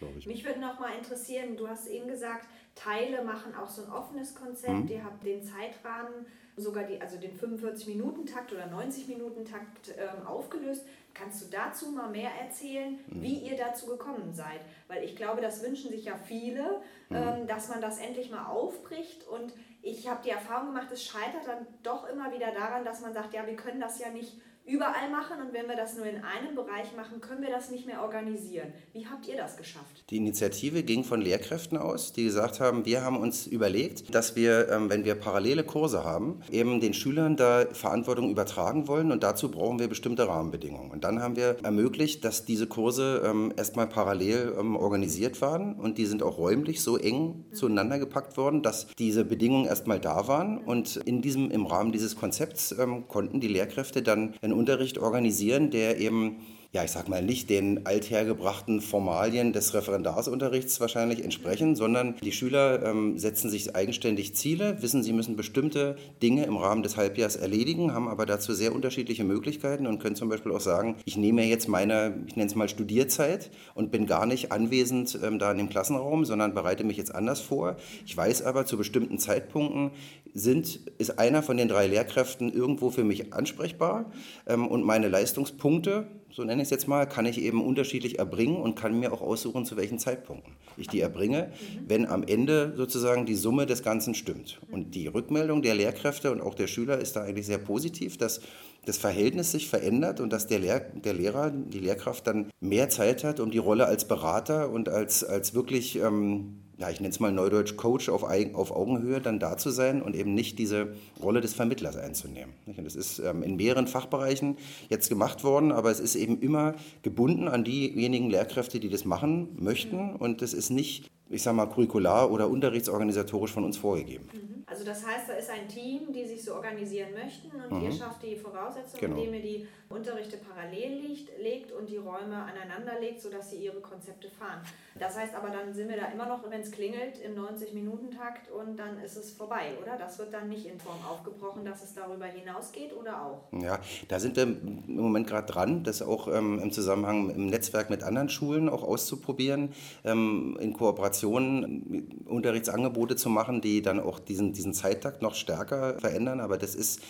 Mhm. 0.00 0.22
Mich 0.26 0.44
würde 0.44 0.60
noch 0.60 0.78
mal 0.78 0.96
interessieren, 0.96 1.56
du 1.56 1.68
hast 1.68 1.86
eben 1.86 2.08
gesagt, 2.08 2.46
Teile 2.74 3.22
machen 3.22 3.54
auch 3.54 3.68
so 3.68 3.82
ein 3.84 3.90
offenes 3.90 4.34
Konzept. 4.34 4.84
Mhm. 4.84 4.88
Ihr 4.88 5.04
habt 5.04 5.24
den 5.24 5.42
Zeitrahmen, 5.42 6.26
sogar 6.56 6.84
die, 6.84 7.00
also 7.00 7.16
den 7.18 7.38
45-Minuten-Takt 7.38 8.52
oder 8.52 8.66
90-Minuten-Takt 8.66 9.94
ähm, 9.96 10.26
aufgelöst. 10.26 10.84
Kannst 11.12 11.44
du 11.44 11.46
dazu 11.50 11.90
mal 11.90 12.10
mehr 12.10 12.30
erzählen, 12.40 12.98
mhm. 13.06 13.22
wie 13.22 13.38
ihr 13.38 13.56
dazu 13.56 13.86
gekommen 13.86 14.32
seid? 14.32 14.60
Weil 14.88 15.04
ich 15.04 15.14
glaube, 15.14 15.40
das 15.40 15.62
wünschen 15.62 15.90
sich 15.90 16.04
ja 16.04 16.16
viele, 16.16 16.80
mhm. 17.08 17.16
ähm, 17.16 17.46
dass 17.46 17.68
man 17.68 17.80
das 17.80 17.98
endlich 17.98 18.30
mal 18.30 18.46
aufbricht. 18.46 19.26
Und 19.28 19.52
ich 19.82 20.08
habe 20.08 20.22
die 20.24 20.30
Erfahrung 20.30 20.68
gemacht, 20.68 20.88
es 20.92 21.04
scheitert 21.04 21.46
dann 21.46 21.66
doch 21.82 22.08
immer 22.08 22.32
wieder 22.32 22.52
daran, 22.52 22.84
dass 22.84 23.00
man 23.00 23.14
sagt, 23.14 23.34
ja, 23.34 23.46
wir 23.46 23.56
können 23.56 23.80
das 23.80 23.98
ja 23.98 24.10
nicht 24.10 24.40
überall 24.66 25.10
machen 25.10 25.42
und 25.42 25.52
wenn 25.52 25.68
wir 25.68 25.76
das 25.76 25.96
nur 25.96 26.06
in 26.06 26.22
einem 26.24 26.54
Bereich 26.54 26.96
machen, 26.96 27.20
können 27.20 27.42
wir 27.42 27.50
das 27.50 27.70
nicht 27.70 27.86
mehr 27.86 28.02
organisieren. 28.02 28.72
Wie 28.92 29.06
habt 29.06 29.28
ihr 29.28 29.36
das 29.36 29.56
geschafft? 29.56 30.04
Die 30.08 30.16
Initiative 30.16 30.82
ging 30.82 31.04
von 31.04 31.20
Lehrkräften 31.20 31.76
aus, 31.76 32.12
die 32.14 32.24
gesagt 32.24 32.60
haben, 32.60 32.86
wir 32.86 33.02
haben 33.02 33.18
uns 33.18 33.46
überlegt, 33.46 34.14
dass 34.14 34.36
wir, 34.36 34.70
ähm, 34.70 34.88
wenn 34.88 35.04
wir 35.04 35.16
parallele 35.16 35.64
Kurse 35.64 36.02
haben, 36.04 36.40
eben 36.50 36.80
den 36.80 36.94
Schülern 36.94 37.36
da 37.36 37.66
Verantwortung 37.72 38.30
übertragen 38.30 38.88
wollen 38.88 39.12
und 39.12 39.22
dazu 39.22 39.50
brauchen 39.50 39.78
wir 39.78 39.88
bestimmte 39.88 40.26
Rahmenbedingungen. 40.28 40.90
Und 40.90 41.04
dann 41.04 41.20
haben 41.20 41.36
wir 41.36 41.56
ermöglicht, 41.62 42.24
dass 42.24 42.46
diese 42.46 42.66
Kurse 42.66 43.22
ähm, 43.24 43.52
erstmal 43.56 43.86
parallel 43.86 44.56
ähm, 44.58 44.76
organisiert 44.76 45.42
waren 45.42 45.74
und 45.74 45.98
die 45.98 46.06
sind 46.06 46.22
auch 46.22 46.38
räumlich 46.38 46.80
so 46.80 46.96
eng 46.96 47.44
mhm. 47.50 47.54
zueinander 47.54 47.98
gepackt 47.98 48.38
worden, 48.38 48.62
dass 48.62 48.86
diese 48.98 49.26
Bedingungen 49.26 49.66
erstmal 49.66 50.00
da 50.00 50.26
waren 50.26 50.56
und 50.56 50.96
in 50.96 51.20
diesem, 51.20 51.50
im 51.50 51.66
Rahmen 51.66 51.92
dieses 51.92 52.16
Konzepts 52.16 52.74
konnten 53.08 53.40
die 53.40 53.48
Lehrkräfte 53.48 54.02
dann 54.02 54.34
in 54.40 54.53
Unterricht 54.54 54.98
organisieren, 54.98 55.70
der 55.70 55.98
eben 55.98 56.36
ja, 56.74 56.82
ich 56.82 56.90
sag 56.90 57.08
mal, 57.08 57.22
nicht 57.22 57.50
den 57.50 57.86
althergebrachten 57.86 58.80
Formalien 58.80 59.52
des 59.52 59.74
Referendarsunterrichts 59.74 60.80
wahrscheinlich 60.80 61.22
entsprechen, 61.22 61.76
sondern 61.76 62.16
die 62.20 62.32
Schüler 62.32 62.82
ähm, 62.82 63.16
setzen 63.16 63.48
sich 63.48 63.76
eigenständig 63.76 64.34
Ziele, 64.34 64.82
wissen, 64.82 65.04
sie 65.04 65.12
müssen 65.12 65.36
bestimmte 65.36 65.94
Dinge 66.20 66.44
im 66.46 66.56
Rahmen 66.56 66.82
des 66.82 66.96
Halbjahres 66.96 67.36
erledigen, 67.36 67.94
haben 67.94 68.08
aber 68.08 68.26
dazu 68.26 68.54
sehr 68.54 68.74
unterschiedliche 68.74 69.22
Möglichkeiten 69.22 69.86
und 69.86 70.00
können 70.00 70.16
zum 70.16 70.28
Beispiel 70.28 70.50
auch 70.50 70.60
sagen, 70.60 70.96
ich 71.04 71.16
nehme 71.16 71.44
jetzt 71.44 71.68
meine, 71.68 72.24
ich 72.26 72.34
nenne 72.34 72.48
es 72.48 72.56
mal 72.56 72.68
Studierzeit 72.68 73.52
und 73.76 73.92
bin 73.92 74.06
gar 74.06 74.26
nicht 74.26 74.50
anwesend 74.50 75.16
ähm, 75.22 75.38
da 75.38 75.52
in 75.52 75.58
dem 75.58 75.68
Klassenraum, 75.68 76.24
sondern 76.24 76.54
bereite 76.54 76.82
mich 76.82 76.96
jetzt 76.96 77.14
anders 77.14 77.40
vor. 77.40 77.76
Ich 78.04 78.16
weiß 78.16 78.42
aber, 78.42 78.66
zu 78.66 78.76
bestimmten 78.76 79.20
Zeitpunkten 79.20 79.92
sind, 80.32 80.80
ist 80.98 81.20
einer 81.20 81.44
von 81.44 81.56
den 81.56 81.68
drei 81.68 81.86
Lehrkräften 81.86 82.52
irgendwo 82.52 82.90
für 82.90 83.04
mich 83.04 83.32
ansprechbar 83.32 84.10
ähm, 84.48 84.66
und 84.66 84.82
meine 84.82 85.06
Leistungspunkte, 85.06 86.08
so 86.34 86.42
nenne 86.42 86.62
ich 86.62 86.66
es 86.66 86.70
jetzt 86.70 86.88
mal, 86.88 87.06
kann 87.06 87.26
ich 87.26 87.40
eben 87.40 87.64
unterschiedlich 87.64 88.18
erbringen 88.18 88.56
und 88.56 88.74
kann 88.74 88.98
mir 88.98 89.12
auch 89.12 89.20
aussuchen, 89.20 89.64
zu 89.64 89.76
welchen 89.76 90.00
Zeitpunkten 90.00 90.54
ich 90.76 90.88
die 90.88 91.00
erbringe, 91.00 91.52
wenn 91.86 92.06
am 92.06 92.24
Ende 92.24 92.74
sozusagen 92.76 93.24
die 93.24 93.36
Summe 93.36 93.66
des 93.66 93.84
Ganzen 93.84 94.14
stimmt. 94.14 94.60
Und 94.72 94.96
die 94.96 95.06
Rückmeldung 95.06 95.62
der 95.62 95.76
Lehrkräfte 95.76 96.32
und 96.32 96.40
auch 96.40 96.54
der 96.54 96.66
Schüler 96.66 96.98
ist 96.98 97.14
da 97.14 97.22
eigentlich 97.22 97.46
sehr 97.46 97.58
positiv, 97.58 98.18
dass 98.18 98.40
das 98.84 98.98
Verhältnis 98.98 99.52
sich 99.52 99.68
verändert 99.68 100.18
und 100.18 100.32
dass 100.32 100.48
der, 100.48 100.58
Lehr 100.58 100.80
der 100.80 101.14
Lehrer, 101.14 101.50
die 101.50 101.78
Lehrkraft 101.78 102.26
dann 102.26 102.50
mehr 102.60 102.88
Zeit 102.88 103.22
hat, 103.22 103.38
um 103.38 103.52
die 103.52 103.58
Rolle 103.58 103.86
als 103.86 104.08
Berater 104.08 104.70
und 104.70 104.88
als, 104.88 105.22
als 105.22 105.54
wirklich 105.54 105.96
ähm, 106.00 106.63
ja, 106.78 106.90
ich 106.90 107.00
nenne 107.00 107.12
es 107.12 107.20
mal 107.20 107.32
Neudeutsch 107.32 107.76
Coach 107.76 108.08
auf, 108.08 108.22
auf 108.22 108.70
Augenhöhe 108.72 109.20
dann 109.20 109.38
da 109.38 109.56
zu 109.56 109.70
sein 109.70 110.02
und 110.02 110.16
eben 110.16 110.34
nicht 110.34 110.58
diese 110.58 110.94
Rolle 111.22 111.40
des 111.40 111.54
Vermittlers 111.54 111.96
einzunehmen. 111.96 112.54
Und 112.66 112.84
das 112.84 112.96
ist 112.96 113.20
ähm, 113.20 113.42
in 113.42 113.56
mehreren 113.56 113.86
Fachbereichen 113.86 114.56
jetzt 114.88 115.08
gemacht 115.08 115.44
worden, 115.44 115.72
aber 115.72 115.90
es 115.90 116.00
ist 116.00 116.16
eben 116.16 116.40
immer 116.40 116.74
gebunden 117.02 117.48
an 117.48 117.64
diejenigen 117.64 118.30
Lehrkräfte, 118.30 118.80
die 118.80 118.88
das 118.88 119.04
machen 119.04 119.48
möchten 119.56 120.14
und 120.16 120.42
das 120.42 120.52
ist 120.52 120.70
nicht 120.70 121.10
ich 121.30 121.42
sage 121.42 121.56
mal, 121.56 121.66
curricular 121.66 122.30
oder 122.30 122.48
unterrichtsorganisatorisch 122.48 123.50
von 123.50 123.64
uns 123.64 123.76
vorgegeben. 123.76 124.28
Also 124.74 124.84
das 124.84 125.06
heißt, 125.06 125.28
da 125.28 125.34
ist 125.34 125.48
ein 125.50 125.68
Team, 125.68 126.12
die 126.12 126.26
sich 126.26 126.42
so 126.42 126.56
organisieren 126.56 127.10
möchten 127.14 127.48
und 127.62 127.78
mhm. 127.78 127.84
ihr 127.84 127.92
schafft 127.92 128.24
die 128.24 128.34
Voraussetzungen, 128.34 129.00
genau. 129.00 129.16
indem 129.18 129.34
ihr 129.34 129.42
die 129.42 129.68
Unterrichte 129.88 130.38
parallel 130.38 130.98
liegt, 131.00 131.38
legt 131.38 131.70
und 131.70 131.88
die 131.88 131.96
Räume 131.96 132.34
aneinander 132.34 132.98
legt, 133.00 133.20
sodass 133.20 133.50
sie 133.50 133.58
ihre 133.58 133.80
Konzepte 133.80 134.28
fahren. 134.28 134.60
Das 134.98 135.16
heißt 135.16 135.34
aber, 135.34 135.50
dann 135.50 135.72
sind 135.72 135.88
wir 135.88 135.96
da 135.96 136.06
immer 136.06 136.26
noch, 136.26 136.48
wenn 136.50 136.60
es 136.60 136.70
klingelt, 136.70 137.20
im 137.20 137.34
90-Minuten-Takt 137.34 138.50
und 138.50 138.76
dann 138.76 138.98
ist 139.00 139.16
es 139.16 139.32
vorbei, 139.32 139.72
oder? 139.80 139.96
Das 139.96 140.18
wird 140.18 140.32
dann 140.32 140.48
nicht 140.48 140.66
in 140.66 140.80
Form 140.80 140.98
aufgebrochen, 141.08 141.64
dass 141.64 141.84
es 141.84 141.94
darüber 141.94 142.26
hinausgeht 142.26 142.92
oder 142.96 143.24
auch? 143.24 143.42
Ja, 143.52 143.78
da 144.08 144.18
sind 144.18 144.36
wir 144.36 144.44
im 144.44 144.84
Moment 144.88 145.26
gerade 145.26 145.50
dran, 145.50 145.84
das 145.84 146.02
auch 146.02 146.28
ähm, 146.28 146.58
im 146.60 146.72
Zusammenhang 146.72 147.30
im 147.30 147.46
Netzwerk 147.46 147.90
mit 147.90 148.02
anderen 148.02 148.28
Schulen 148.28 148.68
auch 148.68 148.82
auszuprobieren, 148.82 149.72
ähm, 150.04 150.56
in 150.60 150.72
Kooperation 150.72 152.24
Unterrichtsangebote 152.26 153.16
zu 153.16 153.28
machen, 153.28 153.60
die 153.60 153.82
dann 153.82 154.00
auch 154.00 154.18
diesen, 154.18 154.52
diesen 154.52 154.63
Zeittakt 154.72 155.20
noch 155.20 155.34
stärker 155.34 155.98
verändern. 155.98 156.40
Aber 156.40 156.56
das 156.56 156.74
ist 156.74 157.02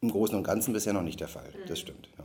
im 0.00 0.10
Großen 0.10 0.36
und 0.36 0.44
Ganzen 0.44 0.72
bisher 0.72 0.92
noch 0.92 1.02
nicht 1.02 1.20
der 1.20 1.28
Fall. 1.28 1.52
Das 1.66 1.80
stimmt. 1.80 2.08
Ja. 2.18 2.24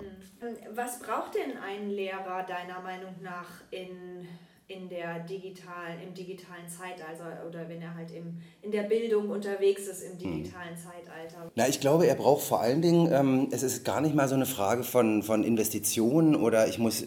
Was 0.74 1.00
braucht 1.00 1.36
denn 1.36 1.57
ein 1.57 1.89
Lehrer 1.89 2.43
deiner 2.43 2.81
Meinung 2.81 3.15
nach 3.22 3.50
in 3.72 4.27
in 4.67 4.89
der 4.89 5.19
digitalen, 5.19 6.01
im 6.05 6.13
digitalen 6.13 6.67
Zeitalter 6.69 7.47
oder 7.47 7.69
wenn 7.69 7.81
er 7.81 7.95
halt 7.95 8.12
im, 8.12 8.38
in 8.62 8.71
der 8.71 8.83
Bildung 8.83 9.29
unterwegs 9.29 9.88
ist 9.88 10.01
im 10.03 10.12
hm. 10.12 10.43
digitalen 10.43 10.71
hm. 10.71 10.77
Zeitalter? 10.77 11.51
Na, 11.55 11.67
ich 11.67 11.79
glaube, 11.79 12.05
er 12.05 12.15
braucht 12.15 12.43
vor 12.43 12.62
allen 12.62 12.81
Dingen, 12.81 13.09
ähm, 13.12 13.47
es 13.51 13.63
ist 13.63 13.86
gar 13.86 14.01
nicht 14.01 14.13
mal 14.13 14.27
so 14.27 14.36
eine 14.36 14.45
Frage 14.45 14.83
von, 14.83 15.24
von 15.24 15.43
Investitionen 15.43 16.36
oder 16.36 16.67
ich 16.67 16.79
muss 16.79 17.05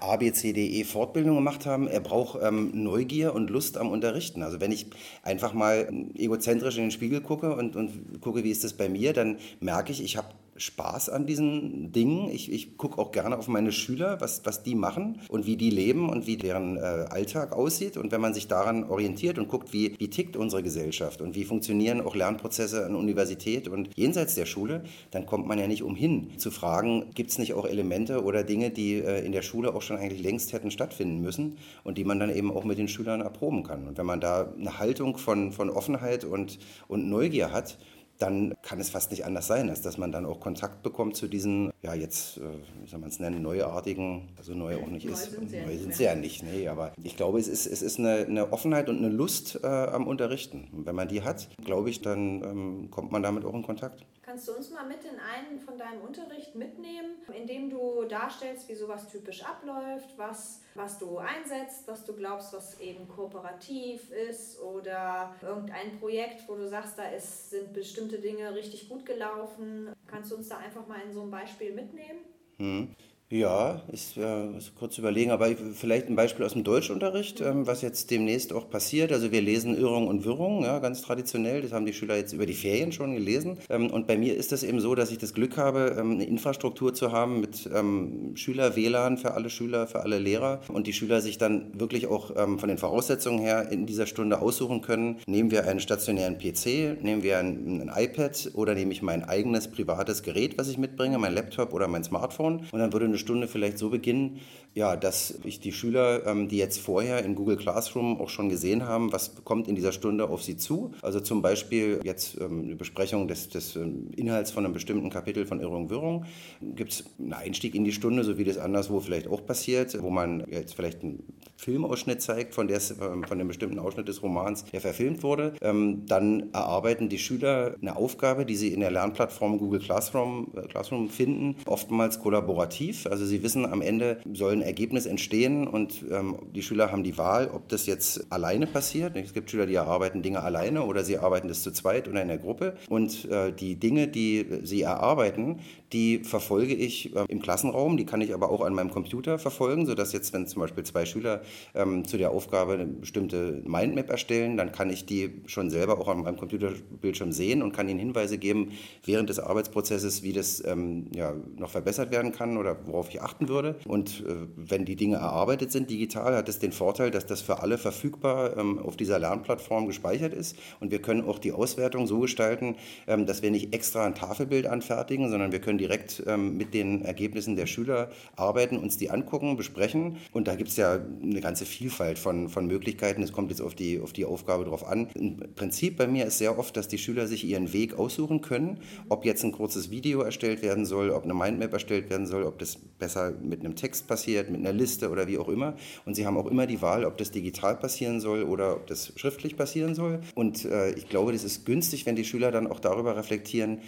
A, 0.00 0.16
B, 0.16 0.32
C, 0.32 0.52
D, 0.52 0.66
E 0.80 0.84
Fortbildung 0.84 1.36
gemacht 1.36 1.66
haben. 1.66 1.86
Er 1.86 2.00
braucht 2.00 2.40
ähm, 2.42 2.70
Neugier 2.74 3.34
und 3.34 3.50
Lust 3.50 3.76
am 3.76 3.90
Unterrichten. 3.90 4.42
Also 4.42 4.60
wenn 4.60 4.72
ich 4.72 4.86
einfach 5.22 5.52
mal 5.52 5.92
egozentrisch 6.14 6.76
in 6.78 6.84
den 6.84 6.90
Spiegel 6.90 7.20
gucke 7.20 7.54
und, 7.54 7.76
und 7.76 8.20
gucke, 8.20 8.42
wie 8.42 8.50
ist 8.50 8.64
das 8.64 8.72
bei 8.72 8.88
mir, 8.88 9.12
dann 9.12 9.36
merke 9.60 9.92
ich, 9.92 10.02
ich 10.02 10.16
habe 10.16 10.28
Spaß 10.56 11.08
an 11.08 11.26
diesen 11.26 11.92
Dingen. 11.92 12.28
Ich, 12.30 12.52
ich 12.52 12.76
gucke 12.76 12.98
auch 12.98 13.10
gerne 13.10 13.38
auf 13.38 13.48
meine 13.48 13.72
Schüler, 13.72 14.20
was, 14.20 14.42
was 14.44 14.62
die 14.62 14.74
machen 14.74 15.20
und 15.28 15.46
wie 15.46 15.56
die 15.56 15.70
leben 15.70 16.08
und 16.08 16.26
wie 16.26 16.36
deren 16.36 16.76
äh, 16.76 16.80
Alltag 16.80 17.52
aussieht. 17.52 17.96
Und 17.96 18.12
wenn 18.12 18.20
man 18.20 18.34
sich 18.34 18.48
daran 18.48 18.84
orientiert 18.84 19.38
und 19.38 19.48
guckt, 19.48 19.72
wie, 19.72 19.94
wie 19.98 20.08
tickt 20.08 20.36
unsere 20.36 20.62
Gesellschaft 20.62 21.22
und 21.22 21.34
wie 21.34 21.44
funktionieren 21.44 22.00
auch 22.00 22.14
Lernprozesse 22.14 22.84
an 22.84 22.94
Universität 22.94 23.68
und 23.68 23.88
jenseits 23.96 24.34
der 24.34 24.46
Schule, 24.46 24.84
dann 25.10 25.26
kommt 25.26 25.46
man 25.46 25.58
ja 25.58 25.66
nicht 25.66 25.82
umhin 25.82 26.38
zu 26.38 26.50
fragen, 26.50 27.06
gibt 27.14 27.30
es 27.30 27.38
nicht 27.38 27.54
auch 27.54 27.66
Elemente 27.66 28.22
oder 28.22 28.44
Dinge, 28.44 28.70
die 28.70 28.94
äh, 28.94 29.24
in 29.24 29.32
der 29.32 29.42
Schule 29.42 29.74
auch 29.74 29.82
schon 29.82 29.96
eigentlich 29.96 30.22
längst 30.22 30.52
hätten 30.52 30.70
stattfinden 30.70 31.20
müssen 31.20 31.56
und 31.82 31.96
die 31.96 32.04
man 32.04 32.20
dann 32.20 32.30
eben 32.30 32.52
auch 32.52 32.64
mit 32.64 32.78
den 32.78 32.88
Schülern 32.88 33.22
erproben 33.22 33.62
kann. 33.62 33.88
Und 33.88 33.96
wenn 33.96 34.06
man 34.06 34.20
da 34.20 34.52
eine 34.58 34.78
Haltung 34.78 35.16
von, 35.16 35.52
von 35.52 35.70
Offenheit 35.70 36.24
und, 36.24 36.58
und 36.88 37.08
Neugier 37.08 37.52
hat, 37.52 37.78
dann 38.22 38.54
kann 38.62 38.80
es 38.80 38.90
fast 38.90 39.10
nicht 39.10 39.24
anders 39.24 39.48
sein, 39.48 39.68
als 39.68 39.82
dass 39.82 39.98
man 39.98 40.12
dann 40.12 40.24
auch 40.24 40.38
Kontakt 40.38 40.82
bekommt 40.82 41.16
zu 41.16 41.26
diesen, 41.26 41.72
ja 41.82 41.94
jetzt, 41.94 42.38
äh, 42.38 42.42
wie 42.80 42.88
soll 42.88 43.00
man 43.00 43.08
es 43.08 43.18
nennen, 43.18 43.42
neuartigen, 43.42 44.28
also 44.38 44.54
neu 44.54 44.76
auch 44.76 44.86
nicht 44.86 45.06
ist. 45.06 45.32
Neu 45.32 45.38
sind 45.38 45.50
sie, 45.50 45.60
neu 45.60 45.76
sind 45.76 45.94
sie 45.94 46.04
ja 46.04 46.14
nicht, 46.14 46.42
nee, 46.42 46.68
aber 46.68 46.92
ich 47.02 47.16
glaube, 47.16 47.40
es 47.40 47.48
ist, 47.48 47.66
es 47.66 47.82
ist 47.82 47.98
eine, 47.98 48.26
eine 48.26 48.52
Offenheit 48.52 48.88
und 48.88 48.98
eine 48.98 49.08
Lust 49.08 49.60
äh, 49.62 49.66
am 49.66 50.06
Unterrichten. 50.06 50.68
Und 50.72 50.86
wenn 50.86 50.94
man 50.94 51.08
die 51.08 51.22
hat, 51.22 51.48
glaube 51.64 51.90
ich, 51.90 52.00
dann 52.00 52.42
ähm, 52.42 52.90
kommt 52.90 53.10
man 53.10 53.22
damit 53.22 53.44
auch 53.44 53.54
in 53.54 53.62
Kontakt. 53.62 54.06
Kannst 54.32 54.48
du 54.48 54.52
uns 54.56 54.70
mal 54.70 54.86
mit 54.86 55.04
in 55.04 55.20
einen 55.20 55.60
von 55.60 55.76
deinem 55.76 56.00
Unterricht 56.00 56.54
mitnehmen, 56.54 57.16
indem 57.36 57.68
du 57.68 58.04
darstellst, 58.04 58.66
wie 58.66 58.74
sowas 58.74 59.06
typisch 59.06 59.44
abläuft, 59.44 60.16
was, 60.16 60.62
was 60.74 60.98
du 60.98 61.18
einsetzt, 61.18 61.86
was 61.86 62.02
du 62.06 62.14
glaubst, 62.14 62.54
was 62.54 62.80
eben 62.80 63.06
kooperativ 63.08 64.10
ist 64.10 64.58
oder 64.58 65.34
irgendein 65.42 65.98
Projekt, 65.98 66.48
wo 66.48 66.54
du 66.54 66.66
sagst, 66.66 66.98
da 66.98 67.10
ist, 67.10 67.50
sind 67.50 67.74
bestimmte 67.74 68.20
Dinge 68.20 68.54
richtig 68.54 68.88
gut 68.88 69.04
gelaufen. 69.04 69.92
Kannst 70.06 70.32
du 70.32 70.36
uns 70.36 70.48
da 70.48 70.56
einfach 70.56 70.86
mal 70.86 71.02
in 71.02 71.12
so 71.12 71.20
ein 71.20 71.30
Beispiel 71.30 71.74
mitnehmen? 71.74 72.20
Hm. 72.56 72.96
Ja, 73.32 73.80
ich 73.90 74.18
äh, 74.18 74.48
kurz 74.78 74.98
überlegen, 74.98 75.30
aber 75.30 75.48
vielleicht 75.72 76.08
ein 76.08 76.16
Beispiel 76.16 76.44
aus 76.44 76.52
dem 76.52 76.64
Deutschunterricht, 76.64 77.40
ähm, 77.40 77.66
was 77.66 77.80
jetzt 77.80 78.10
demnächst 78.10 78.52
auch 78.52 78.68
passiert. 78.68 79.10
Also 79.10 79.32
wir 79.32 79.40
lesen 79.40 79.74
Irrung 79.74 80.06
und 80.06 80.26
Wirrung, 80.26 80.64
ja, 80.64 80.80
ganz 80.80 81.00
traditionell. 81.00 81.62
Das 81.62 81.72
haben 81.72 81.86
die 81.86 81.94
Schüler 81.94 82.16
jetzt 82.16 82.34
über 82.34 82.44
die 82.44 82.52
Ferien 82.52 82.92
schon 82.92 83.14
gelesen. 83.14 83.56
Ähm, 83.70 83.90
und 83.90 84.06
bei 84.06 84.18
mir 84.18 84.36
ist 84.36 84.52
das 84.52 84.62
eben 84.62 84.80
so, 84.80 84.94
dass 84.94 85.10
ich 85.10 85.16
das 85.16 85.32
Glück 85.32 85.56
habe, 85.56 85.96
ähm, 85.98 86.10
eine 86.10 86.26
Infrastruktur 86.26 86.92
zu 86.92 87.10
haben 87.10 87.40
mit 87.40 87.70
ähm, 87.74 88.32
Schüler-WLAN 88.36 89.16
für 89.16 89.32
alle 89.32 89.48
Schüler, 89.48 89.86
für 89.86 90.00
alle 90.00 90.18
Lehrer. 90.18 90.60
Und 90.68 90.86
die 90.86 90.92
Schüler 90.92 91.22
sich 91.22 91.38
dann 91.38 91.70
wirklich 91.72 92.08
auch 92.08 92.32
ähm, 92.36 92.58
von 92.58 92.68
den 92.68 92.76
Voraussetzungen 92.76 93.38
her 93.38 93.72
in 93.72 93.86
dieser 93.86 94.04
Stunde 94.04 94.42
aussuchen 94.42 94.82
können. 94.82 95.20
Nehmen 95.26 95.50
wir 95.50 95.66
einen 95.66 95.80
stationären 95.80 96.36
PC, 96.36 97.02
nehmen 97.02 97.22
wir 97.22 97.38
ein, 97.38 97.80
ein 97.80 97.90
iPad 97.96 98.50
oder 98.52 98.74
nehme 98.74 98.92
ich 98.92 99.00
mein 99.00 99.24
eigenes 99.24 99.68
privates 99.68 100.22
Gerät, 100.22 100.58
was 100.58 100.68
ich 100.68 100.76
mitbringe, 100.76 101.16
mein 101.16 101.32
Laptop 101.32 101.72
oder 101.72 101.88
mein 101.88 102.04
Smartphone. 102.04 102.66
Und 102.70 102.78
dann 102.78 102.92
würde 102.92 103.06
eine 103.06 103.21
Stunde 103.22 103.48
vielleicht 103.48 103.78
so 103.78 103.88
beginnen, 103.88 104.40
ja, 104.74 104.96
dass 104.96 105.38
ich 105.44 105.60
die 105.60 105.72
Schüler, 105.72 106.26
ähm, 106.26 106.48
die 106.48 106.56
jetzt 106.56 106.80
vorher 106.80 107.24
in 107.24 107.34
Google 107.34 107.56
Classroom 107.56 108.20
auch 108.20 108.28
schon 108.28 108.48
gesehen 108.48 108.84
haben, 108.84 109.12
was 109.12 109.44
kommt 109.44 109.68
in 109.68 109.74
dieser 109.74 109.92
Stunde 109.92 110.28
auf 110.28 110.42
sie 110.42 110.56
zu. 110.56 110.92
Also 111.02 111.20
zum 111.20 111.42
Beispiel 111.42 112.00
jetzt 112.04 112.40
ähm, 112.40 112.62
eine 112.64 112.76
Besprechung 112.76 113.28
des, 113.28 113.48
des 113.48 113.76
ähm, 113.76 114.10
Inhalts 114.16 114.50
von 114.50 114.64
einem 114.64 114.72
bestimmten 114.72 115.10
Kapitel 115.10 115.46
von 115.46 115.60
Irrung 115.60 115.90
Wirrung. 115.90 116.24
Gibt 116.60 116.92
es 116.92 117.04
einen 117.18 117.32
Einstieg 117.32 117.74
in 117.74 117.84
die 117.84 117.92
Stunde, 117.92 118.24
so 118.24 118.38
wie 118.38 118.44
das 118.44 118.58
anderswo 118.58 119.00
vielleicht 119.00 119.28
auch 119.28 119.44
passiert, 119.44 120.00
wo 120.02 120.10
man 120.10 120.44
jetzt 120.50 120.74
vielleicht 120.74 121.02
einen 121.02 121.22
Filmausschnitt 121.56 122.22
zeigt 122.22 122.54
von, 122.54 122.66
der, 122.66 122.80
von 122.80 123.24
einem 123.30 123.48
bestimmten 123.48 123.78
Ausschnitt 123.78 124.08
des 124.08 124.22
Romans, 124.22 124.64
der 124.72 124.80
verfilmt 124.80 125.22
wurde. 125.22 125.54
Dann 125.60 126.50
erarbeiten 126.52 127.08
die 127.08 127.18
Schüler 127.18 127.76
eine 127.80 127.96
Aufgabe, 127.96 128.44
die 128.44 128.56
sie 128.56 128.72
in 128.72 128.80
der 128.80 128.90
Lernplattform 128.90 129.58
Google 129.58 129.80
Classroom, 129.80 130.48
äh, 130.56 130.62
Classroom 130.62 131.08
finden, 131.08 131.56
oftmals 131.66 132.18
kollaborativ. 132.18 133.06
Also 133.06 133.24
sie 133.26 133.42
wissen, 133.42 133.66
am 133.66 133.82
Ende 133.82 134.20
soll 134.32 134.61
ein 134.62 134.66
Ergebnis 134.66 135.06
entstehen 135.06 135.66
und 135.66 136.04
ähm, 136.10 136.36
die 136.54 136.62
Schüler 136.62 136.90
haben 136.92 137.02
die 137.02 137.18
Wahl, 137.18 137.50
ob 137.52 137.68
das 137.68 137.86
jetzt 137.86 138.32
alleine 138.32 138.66
passiert. 138.66 139.16
Es 139.16 139.34
gibt 139.34 139.50
Schüler, 139.50 139.66
die 139.66 139.74
erarbeiten 139.74 140.22
Dinge 140.22 140.42
alleine 140.42 140.84
oder 140.84 141.04
sie 141.04 141.18
arbeiten 141.18 141.48
das 141.48 141.62
zu 141.62 141.72
zweit 141.72 142.08
oder 142.08 142.22
in 142.22 142.28
der 142.28 142.38
Gruppe. 142.38 142.76
Und 142.88 143.24
äh, 143.30 143.52
die 143.52 143.76
Dinge, 143.76 144.08
die 144.08 144.46
sie 144.62 144.82
erarbeiten, 144.82 145.60
die 145.92 146.20
verfolge 146.20 146.74
ich 146.74 147.14
äh, 147.14 147.24
im 147.28 147.42
Klassenraum, 147.42 147.96
die 147.96 148.06
kann 148.06 148.20
ich 148.20 148.32
aber 148.32 148.50
auch 148.50 148.62
an 148.62 148.74
meinem 148.74 148.90
Computer 148.90 149.38
verfolgen, 149.38 149.86
sodass 149.86 150.12
jetzt, 150.12 150.32
wenn 150.32 150.46
zum 150.46 150.62
Beispiel 150.62 150.84
zwei 150.84 151.04
Schüler 151.04 151.42
ähm, 151.74 152.04
zu 152.06 152.16
der 152.16 152.30
Aufgabe 152.30 152.74
eine 152.74 152.86
bestimmte 152.86 153.62
Mindmap 153.64 154.08
erstellen, 154.10 154.56
dann 154.56 154.72
kann 154.72 154.90
ich 154.90 155.04
die 155.04 155.42
schon 155.46 155.70
selber 155.70 155.98
auch 155.98 156.08
an 156.08 156.22
meinem 156.22 156.36
Computerbildschirm 156.36 157.32
sehen 157.32 157.62
und 157.62 157.72
kann 157.72 157.88
ihnen 157.88 157.98
Hinweise 157.98 158.38
geben 158.38 158.72
während 159.04 159.28
des 159.28 159.38
Arbeitsprozesses, 159.38 160.22
wie 160.22 160.32
das 160.32 160.64
ähm, 160.64 161.08
ja, 161.14 161.34
noch 161.58 161.70
verbessert 161.70 162.10
werden 162.10 162.32
kann 162.32 162.56
oder 162.56 162.78
worauf 162.86 163.08
ich 163.10 163.20
achten 163.20 163.48
würde. 163.48 163.76
Und 163.86 164.24
äh, 164.26 164.46
wenn 164.56 164.84
die 164.84 164.96
Dinge 164.96 165.16
erarbeitet 165.16 165.72
sind 165.72 165.90
digital, 165.90 166.34
hat 166.36 166.48
es 166.48 166.58
den 166.58 166.72
Vorteil, 166.72 167.10
dass 167.10 167.26
das 167.26 167.40
für 167.40 167.60
alle 167.60 167.78
verfügbar 167.78 168.56
ähm, 168.56 168.78
auf 168.78 168.96
dieser 168.96 169.18
Lernplattform 169.18 169.86
gespeichert 169.86 170.34
ist. 170.34 170.56
Und 170.80 170.90
wir 170.90 171.00
können 171.00 171.24
auch 171.24 171.38
die 171.38 171.52
Auswertung 171.52 172.06
so 172.06 172.20
gestalten, 172.20 172.76
ähm, 173.06 173.26
dass 173.26 173.42
wir 173.42 173.50
nicht 173.50 173.74
extra 173.74 174.06
ein 174.06 174.14
Tafelbild 174.14 174.66
anfertigen, 174.66 175.30
sondern 175.30 175.52
wir 175.52 175.60
können 175.60 175.78
direkt 175.78 176.22
ähm, 176.26 176.56
mit 176.56 176.74
den 176.74 177.02
Ergebnissen 177.02 177.56
der 177.56 177.66
Schüler 177.66 178.10
arbeiten, 178.36 178.76
uns 178.76 178.96
die 178.96 179.10
angucken, 179.10 179.56
besprechen. 179.56 180.16
Und 180.32 180.48
da 180.48 180.54
gibt 180.54 180.70
es 180.70 180.76
ja 180.76 180.98
eine 181.22 181.40
ganze 181.40 181.64
Vielfalt 181.64 182.18
von, 182.18 182.48
von 182.48 182.66
Möglichkeiten. 182.66 183.22
Es 183.22 183.32
kommt 183.32 183.50
jetzt 183.50 183.62
auf 183.62 183.74
die, 183.74 184.00
auf 184.00 184.12
die 184.12 184.24
Aufgabe 184.24 184.64
drauf 184.64 184.86
an. 184.86 185.08
Im 185.14 185.38
Prinzip 185.54 185.96
bei 185.96 186.06
mir 186.06 186.26
ist 186.26 186.38
sehr 186.38 186.58
oft, 186.58 186.76
dass 186.76 186.88
die 186.88 186.98
Schüler 186.98 187.26
sich 187.26 187.44
ihren 187.44 187.72
Weg 187.72 187.98
aussuchen 187.98 188.40
können, 188.40 188.80
ob 189.08 189.24
jetzt 189.24 189.44
ein 189.44 189.52
kurzes 189.52 189.90
Video 189.90 190.22
erstellt 190.22 190.62
werden 190.62 190.84
soll, 190.84 191.10
ob 191.10 191.24
eine 191.24 191.34
Mindmap 191.34 191.72
erstellt 191.72 192.10
werden 192.10 192.26
soll, 192.26 192.44
ob 192.44 192.58
das 192.58 192.76
besser 192.76 193.32
mit 193.42 193.60
einem 193.60 193.76
Text 193.76 194.06
passiert, 194.06 194.41
mit 194.50 194.60
einer 194.60 194.72
Liste 194.72 195.10
oder 195.10 195.26
wie 195.26 195.38
auch 195.38 195.48
immer. 195.48 195.74
Und 196.04 196.14
sie 196.14 196.26
haben 196.26 196.36
auch 196.36 196.46
immer 196.46 196.66
die 196.66 196.82
Wahl, 196.82 197.04
ob 197.04 197.18
das 197.18 197.30
digital 197.30 197.76
passieren 197.76 198.20
soll 198.20 198.42
oder 198.44 198.76
ob 198.76 198.86
das 198.86 199.12
schriftlich 199.16 199.56
passieren 199.56 199.94
soll. 199.94 200.20
Und 200.34 200.64
äh, 200.64 200.92
ich 200.92 201.08
glaube, 201.08 201.32
das 201.32 201.44
ist 201.44 201.64
günstig, 201.66 202.06
wenn 202.06 202.16
die 202.16 202.24
Schüler 202.24 202.50
dann 202.50 202.66
auch 202.66 202.80
darüber 202.80 203.16
reflektieren, 203.16 203.78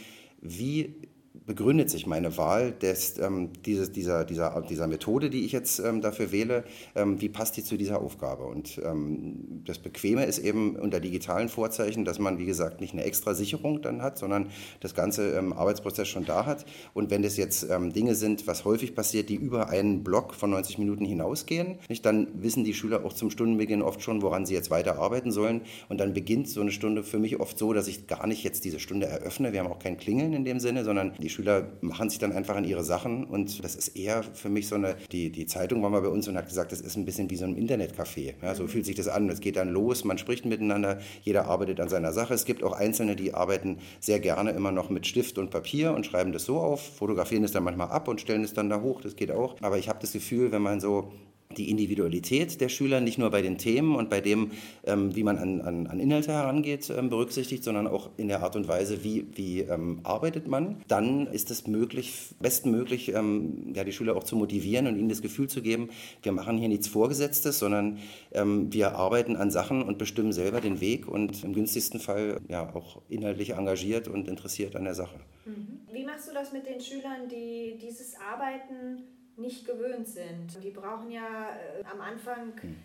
wie 0.40 0.94
begründet 1.46 1.90
sich 1.90 2.06
meine 2.06 2.36
Wahl 2.38 2.72
des, 2.72 3.18
ähm, 3.18 3.50
dieses, 3.66 3.90
dieser, 3.92 4.24
dieser, 4.24 4.62
dieser 4.62 4.86
Methode, 4.86 5.30
die 5.30 5.44
ich 5.44 5.52
jetzt 5.52 5.80
ähm, 5.80 6.00
dafür 6.00 6.30
wähle, 6.30 6.64
ähm, 6.94 7.20
wie 7.20 7.28
passt 7.28 7.56
die 7.56 7.64
zu 7.64 7.76
dieser 7.76 8.00
Aufgabe? 8.00 8.44
Und 8.44 8.80
ähm, 8.84 9.62
das 9.66 9.78
Bequeme 9.78 10.24
ist 10.24 10.38
eben 10.38 10.76
unter 10.76 11.00
digitalen 11.00 11.48
Vorzeichen, 11.48 12.04
dass 12.04 12.20
man, 12.20 12.38
wie 12.38 12.46
gesagt, 12.46 12.80
nicht 12.80 12.92
eine 12.92 13.04
extra 13.04 13.34
Sicherung 13.34 13.82
dann 13.82 14.00
hat, 14.00 14.16
sondern 14.16 14.50
das 14.80 14.94
ganze 14.94 15.32
ähm, 15.32 15.52
Arbeitsprozess 15.52 16.08
schon 16.08 16.24
da 16.24 16.46
hat. 16.46 16.64
Und 16.94 17.10
wenn 17.10 17.22
das 17.22 17.36
jetzt 17.36 17.68
ähm, 17.68 17.92
Dinge 17.92 18.14
sind, 18.14 18.46
was 18.46 18.64
häufig 18.64 18.94
passiert, 18.94 19.28
die 19.28 19.36
über 19.36 19.68
einen 19.68 20.04
Block 20.04 20.34
von 20.34 20.50
90 20.50 20.78
Minuten 20.78 21.04
hinausgehen, 21.04 21.78
nicht, 21.88 22.06
dann 22.06 22.28
wissen 22.42 22.62
die 22.62 22.74
Schüler 22.74 23.04
auch 23.04 23.12
zum 23.12 23.30
Stundenbeginn 23.30 23.82
oft 23.82 24.02
schon, 24.02 24.22
woran 24.22 24.46
sie 24.46 24.54
jetzt 24.54 24.70
weiter 24.70 24.98
arbeiten 24.98 25.32
sollen. 25.32 25.62
Und 25.88 25.98
dann 25.98 26.14
beginnt 26.14 26.48
so 26.48 26.60
eine 26.60 26.70
Stunde 26.70 27.02
für 27.02 27.18
mich 27.18 27.40
oft 27.40 27.58
so, 27.58 27.72
dass 27.72 27.88
ich 27.88 28.06
gar 28.06 28.28
nicht 28.28 28.44
jetzt 28.44 28.64
diese 28.64 28.78
Stunde 28.78 29.06
eröffne. 29.06 29.52
Wir 29.52 29.60
haben 29.60 29.70
auch 29.70 29.80
kein 29.80 29.96
Klingeln 29.96 30.32
in 30.32 30.44
dem 30.44 30.60
Sinne, 30.60 30.84
sondern 30.84 31.12
die 31.24 31.30
Schüler 31.30 31.72
machen 31.80 32.10
sich 32.10 32.18
dann 32.18 32.32
einfach 32.32 32.54
an 32.54 32.64
ihre 32.64 32.84
Sachen 32.84 33.24
und 33.24 33.64
das 33.64 33.74
ist 33.74 33.96
eher 33.96 34.22
für 34.22 34.50
mich 34.50 34.68
so 34.68 34.74
eine, 34.74 34.96
die, 35.10 35.32
die 35.32 35.46
Zeitung 35.46 35.82
war 35.82 35.88
mal 35.88 36.02
bei 36.02 36.08
uns 36.08 36.28
und 36.28 36.36
hat 36.36 36.46
gesagt, 36.46 36.70
das 36.70 36.82
ist 36.82 36.96
ein 36.96 37.06
bisschen 37.06 37.30
wie 37.30 37.36
so 37.36 37.46
ein 37.46 37.56
Internetcafé. 37.56 38.34
Ja, 38.42 38.54
so 38.54 38.64
mhm. 38.64 38.68
fühlt 38.68 38.84
sich 38.84 38.94
das 38.94 39.08
an. 39.08 39.28
Es 39.30 39.40
geht 39.40 39.56
dann 39.56 39.70
los, 39.70 40.04
man 40.04 40.18
spricht 40.18 40.44
miteinander, 40.44 40.98
jeder 41.22 41.46
arbeitet 41.46 41.80
an 41.80 41.88
seiner 41.88 42.12
Sache. 42.12 42.34
Es 42.34 42.44
gibt 42.44 42.62
auch 42.62 42.72
Einzelne, 42.72 43.16
die 43.16 43.32
arbeiten 43.32 43.78
sehr 44.00 44.20
gerne 44.20 44.50
immer 44.50 44.70
noch 44.70 44.90
mit 44.90 45.06
Stift 45.06 45.38
und 45.38 45.50
Papier 45.50 45.94
und 45.94 46.04
schreiben 46.04 46.32
das 46.32 46.44
so 46.44 46.58
auf, 46.58 46.96
fotografieren 46.96 47.42
es 47.42 47.52
dann 47.52 47.64
manchmal 47.64 47.88
ab 47.88 48.06
und 48.06 48.20
stellen 48.20 48.44
es 48.44 48.52
dann 48.52 48.68
da 48.68 48.82
hoch, 48.82 49.00
das 49.00 49.16
geht 49.16 49.30
auch. 49.30 49.56
Aber 49.62 49.78
ich 49.78 49.88
habe 49.88 49.98
das 50.00 50.12
Gefühl, 50.12 50.52
wenn 50.52 50.62
man 50.62 50.78
so 50.80 51.10
die 51.56 51.70
Individualität 51.70 52.60
der 52.60 52.68
Schüler 52.68 53.00
nicht 53.00 53.18
nur 53.18 53.30
bei 53.30 53.42
den 53.42 53.58
Themen 53.58 53.94
und 53.94 54.10
bei 54.10 54.20
dem, 54.20 54.52
ähm, 54.84 55.14
wie 55.14 55.22
man 55.22 55.38
an, 55.38 55.60
an, 55.60 55.86
an 55.86 56.00
Inhalte 56.00 56.32
herangeht, 56.32 56.90
ähm, 56.90 57.10
berücksichtigt, 57.10 57.64
sondern 57.64 57.86
auch 57.86 58.10
in 58.16 58.28
der 58.28 58.42
Art 58.42 58.56
und 58.56 58.68
Weise, 58.68 59.04
wie, 59.04 59.26
wie 59.34 59.60
ähm, 59.60 60.00
arbeitet 60.02 60.48
man, 60.48 60.82
dann 60.88 61.26
ist 61.26 61.50
es 61.50 61.66
möglich, 61.66 62.34
bestmöglich, 62.40 63.14
ähm, 63.14 63.72
ja, 63.74 63.84
die 63.84 63.92
Schüler 63.92 64.16
auch 64.16 64.24
zu 64.24 64.36
motivieren 64.36 64.86
und 64.86 64.98
ihnen 64.98 65.08
das 65.08 65.22
Gefühl 65.22 65.48
zu 65.48 65.62
geben, 65.62 65.90
wir 66.22 66.32
machen 66.32 66.58
hier 66.58 66.68
nichts 66.68 66.88
Vorgesetztes, 66.88 67.58
sondern 67.58 67.98
ähm, 68.32 68.72
wir 68.72 68.96
arbeiten 68.96 69.36
an 69.36 69.50
Sachen 69.50 69.82
und 69.82 69.98
bestimmen 69.98 70.32
selber 70.32 70.60
den 70.60 70.80
Weg 70.80 71.08
und 71.08 71.44
im 71.44 71.52
günstigsten 71.52 72.00
Fall 72.00 72.40
ja 72.48 72.74
auch 72.74 73.02
inhaltlich 73.08 73.50
engagiert 73.50 74.08
und 74.08 74.28
interessiert 74.28 74.76
an 74.76 74.84
der 74.84 74.94
Sache. 74.94 75.16
Mhm. 75.44 75.80
Wie 75.92 76.04
machst 76.04 76.28
du 76.28 76.34
das 76.34 76.52
mit 76.52 76.66
den 76.66 76.80
Schülern, 76.80 77.28
die 77.30 77.78
dieses 77.78 78.14
Arbeiten 78.16 79.04
nicht 79.36 79.66
gewöhnt 79.66 80.06
sind. 80.06 80.62
Die 80.62 80.70
brauchen 80.70 81.10
ja 81.10 81.50
äh, 81.50 81.84
am 81.84 82.00
Anfang 82.00 82.52
hm. 82.60 82.76